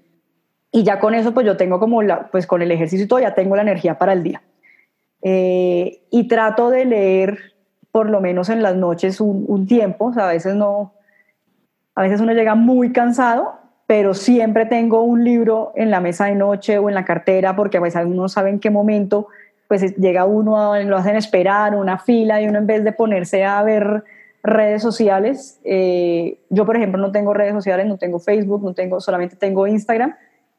[0.73, 3.21] y ya con eso, pues yo tengo como, la, pues con el ejercicio y todo,
[3.21, 4.43] ya tengo la energía para el día.
[5.23, 7.39] Eh, y trato de leer
[7.93, 10.95] por lo menos en las noches un, tiempo, a veces no,
[11.95, 13.58] a veces uno llega muy cansado
[13.89, 17.79] pero siempre tengo un libro en la mesa de noche o en la cartera porque
[17.79, 19.29] a veces uno sabe en qué momento
[19.67, 23.63] pues llega uno, lo hacen esperar, una fila, y uno en vez de ponerse a
[23.63, 24.05] ver
[24.43, 29.01] redes sociales, eh, yo por ejemplo no tengo redes sociales, no tengo Facebook, no tengo,
[29.01, 30.15] solamente tengo Instagram,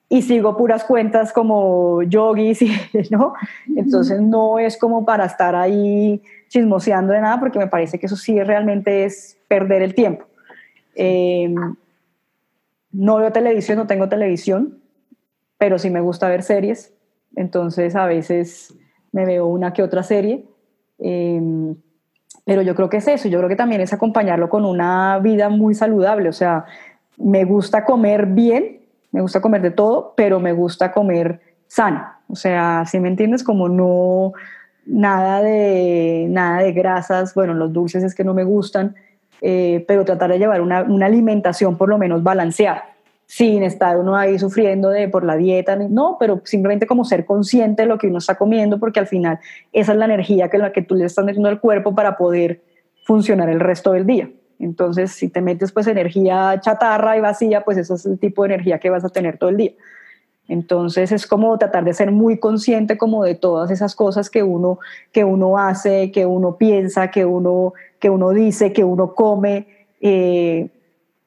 [0.09, 2.61] y sigo puras cuentas como yogis,
[3.11, 3.33] ¿no?
[3.75, 8.15] Entonces no es como para estar ahí chismoseando de nada, porque me parece que eso
[8.15, 10.25] sí realmente es perder el tiempo.
[10.95, 11.75] Em,
[12.91, 14.79] no veo televisión, no tengo televisión,
[15.57, 16.93] pero sí me gusta ver series,
[17.35, 18.75] entonces a veces
[19.11, 20.45] me veo una que otra serie.
[20.97, 21.75] Em,
[22.45, 25.49] pero yo creo que es eso, yo creo que también es acompañarlo con una vida
[25.49, 26.65] muy saludable, o sea,
[27.17, 28.81] me gusta comer bien,
[29.11, 33.43] me gusta comer de todo, pero me gusta comer sano, o sea, si me entiendes,
[33.43, 34.33] como no,
[34.85, 38.95] nada de, nada de grasas, bueno, los dulces es que no me gustan,
[39.41, 42.85] eh, pero tratar de llevar una, una alimentación por lo menos balanceada
[43.25, 47.83] sin estar uno ahí sufriendo de por la dieta, no, pero simplemente como ser consciente
[47.83, 49.37] de lo que uno está comiendo, porque al final
[49.71, 52.61] esa es la energía que la que tú le estás metiendo al cuerpo para poder
[53.03, 54.31] funcionar el resto del día.
[54.57, 58.55] Entonces, si te metes pues energía chatarra y vacía, pues eso es el tipo de
[58.55, 59.73] energía que vas a tener todo el día.
[60.47, 64.79] Entonces es como tratar de ser muy consciente como de todas esas cosas que uno,
[65.11, 69.67] que uno hace, que uno piensa, que uno, que uno dice, que uno come.
[70.01, 70.69] Eh,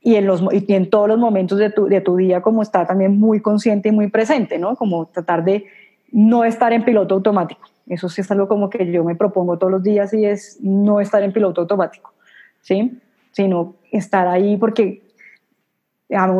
[0.04, 2.88] y en, los, y en todos los momentos de tu, de tu día como estar
[2.88, 4.74] también muy consciente y muy presente, ¿no?
[4.74, 5.66] Como tratar de
[6.10, 7.68] no estar en piloto automático.
[7.86, 11.00] Eso sí es algo como que yo me propongo todos los días y es no
[11.00, 12.12] estar en piloto automático,
[12.60, 13.00] ¿sí?
[13.32, 15.02] Sino estar ahí porque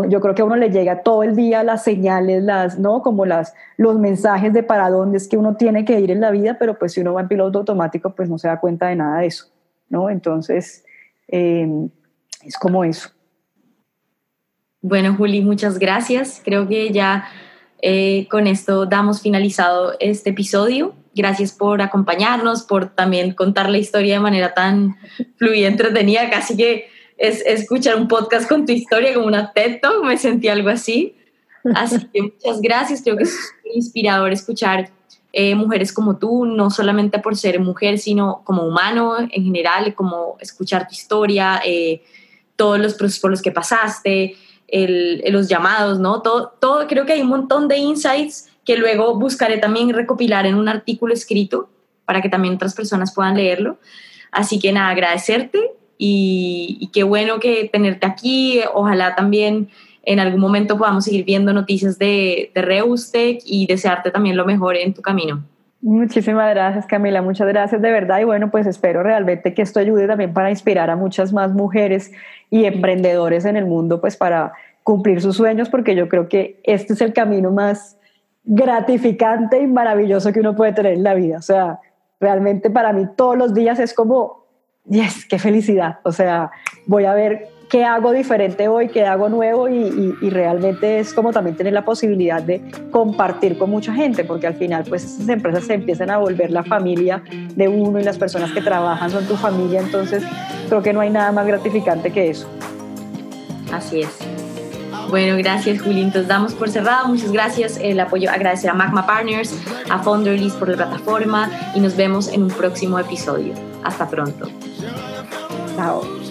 [0.09, 3.01] yo creo que a uno le llega todo el día las señales, las, ¿no?
[3.03, 6.31] Como las, los mensajes de para dónde es que uno tiene que ir en la
[6.31, 8.97] vida, pero pues si uno va en piloto automático, pues no se da cuenta de
[8.97, 9.47] nada de eso,
[9.93, 10.11] ¿no?
[10.11, 10.85] Entonces,
[11.29, 11.69] eh,
[12.43, 13.11] es como eso.
[14.81, 16.41] Bueno, Juli, muchas gracias.
[16.45, 17.29] Creo que ya
[17.81, 20.95] eh, con esto damos finalizado este episodio.
[21.15, 24.97] Gracias por acompañarnos, por también contar la historia de manera tan
[25.37, 26.87] fluida, entretenida, casi que
[27.19, 31.15] es, escuchar un podcast con tu historia como una TED Talk, me sentí algo así.
[31.77, 33.37] Así que muchas gracias, creo que es
[33.75, 34.91] inspirador escuchar
[35.33, 40.37] eh, mujeres como tú, no solamente por ser mujer, sino como humano en general, como
[40.41, 42.03] escuchar tu historia, eh,
[42.57, 44.37] todos los procesos por los que pasaste,
[44.69, 46.23] los llamados, ¿no?
[46.23, 50.55] Todo, todo, creo que hay un montón de insights que luego buscaré también recopilar en
[50.55, 51.69] un artículo escrito
[52.05, 53.79] para que también otras personas puedan leerlo.
[54.31, 58.61] Así que nada, agradecerte y, qué bueno que tenerte aquí.
[58.75, 59.71] Ojalá también
[60.03, 64.77] en algún momento podamos seguir viendo noticias de, de Reustec y desearte también lo mejor
[64.77, 65.43] en tu camino.
[65.81, 70.07] Muchísimas gracias Camila, muchas gracias de verdad y bueno, pues espero realmente que esto ayude
[70.07, 72.13] también para inspirar a muchas más mujeres
[72.51, 74.53] y emprendedores en el mundo pues para
[74.85, 77.97] cumplir sus sueños porque yo creo que este es el camino más
[78.45, 81.39] gratificante y maravilloso que uno puede tener en la vida.
[81.39, 81.81] O sea,
[82.21, 84.47] realmente para mí todos los días es como,
[84.89, 85.99] yes, qué felicidad.
[86.05, 86.51] O sea,
[86.87, 91.57] voy a ver qué hago diferente hoy, qué hago nuevo y, realmente es como también
[91.57, 92.61] tener la posibilidad de
[92.91, 96.65] compartir con mucha gente, porque al final pues esas empresas se empiezan a volver la
[96.65, 97.23] familia
[97.57, 100.23] de uno y las personas que trabajan son tu familia, entonces
[100.69, 102.47] creo que no hay nada más gratificante que eso.
[103.73, 104.19] Así es.
[105.09, 106.03] Bueno, gracias Juli.
[106.03, 107.09] Entonces damos por cerrado.
[107.09, 107.79] Muchas gracias.
[107.83, 109.59] El apoyo, agradecer a Magma Partners,
[109.91, 113.55] a Founderlist por la plataforma y nos vemos en un próximo episodio.
[113.83, 114.49] Hasta pronto.
[115.77, 116.22] Chao.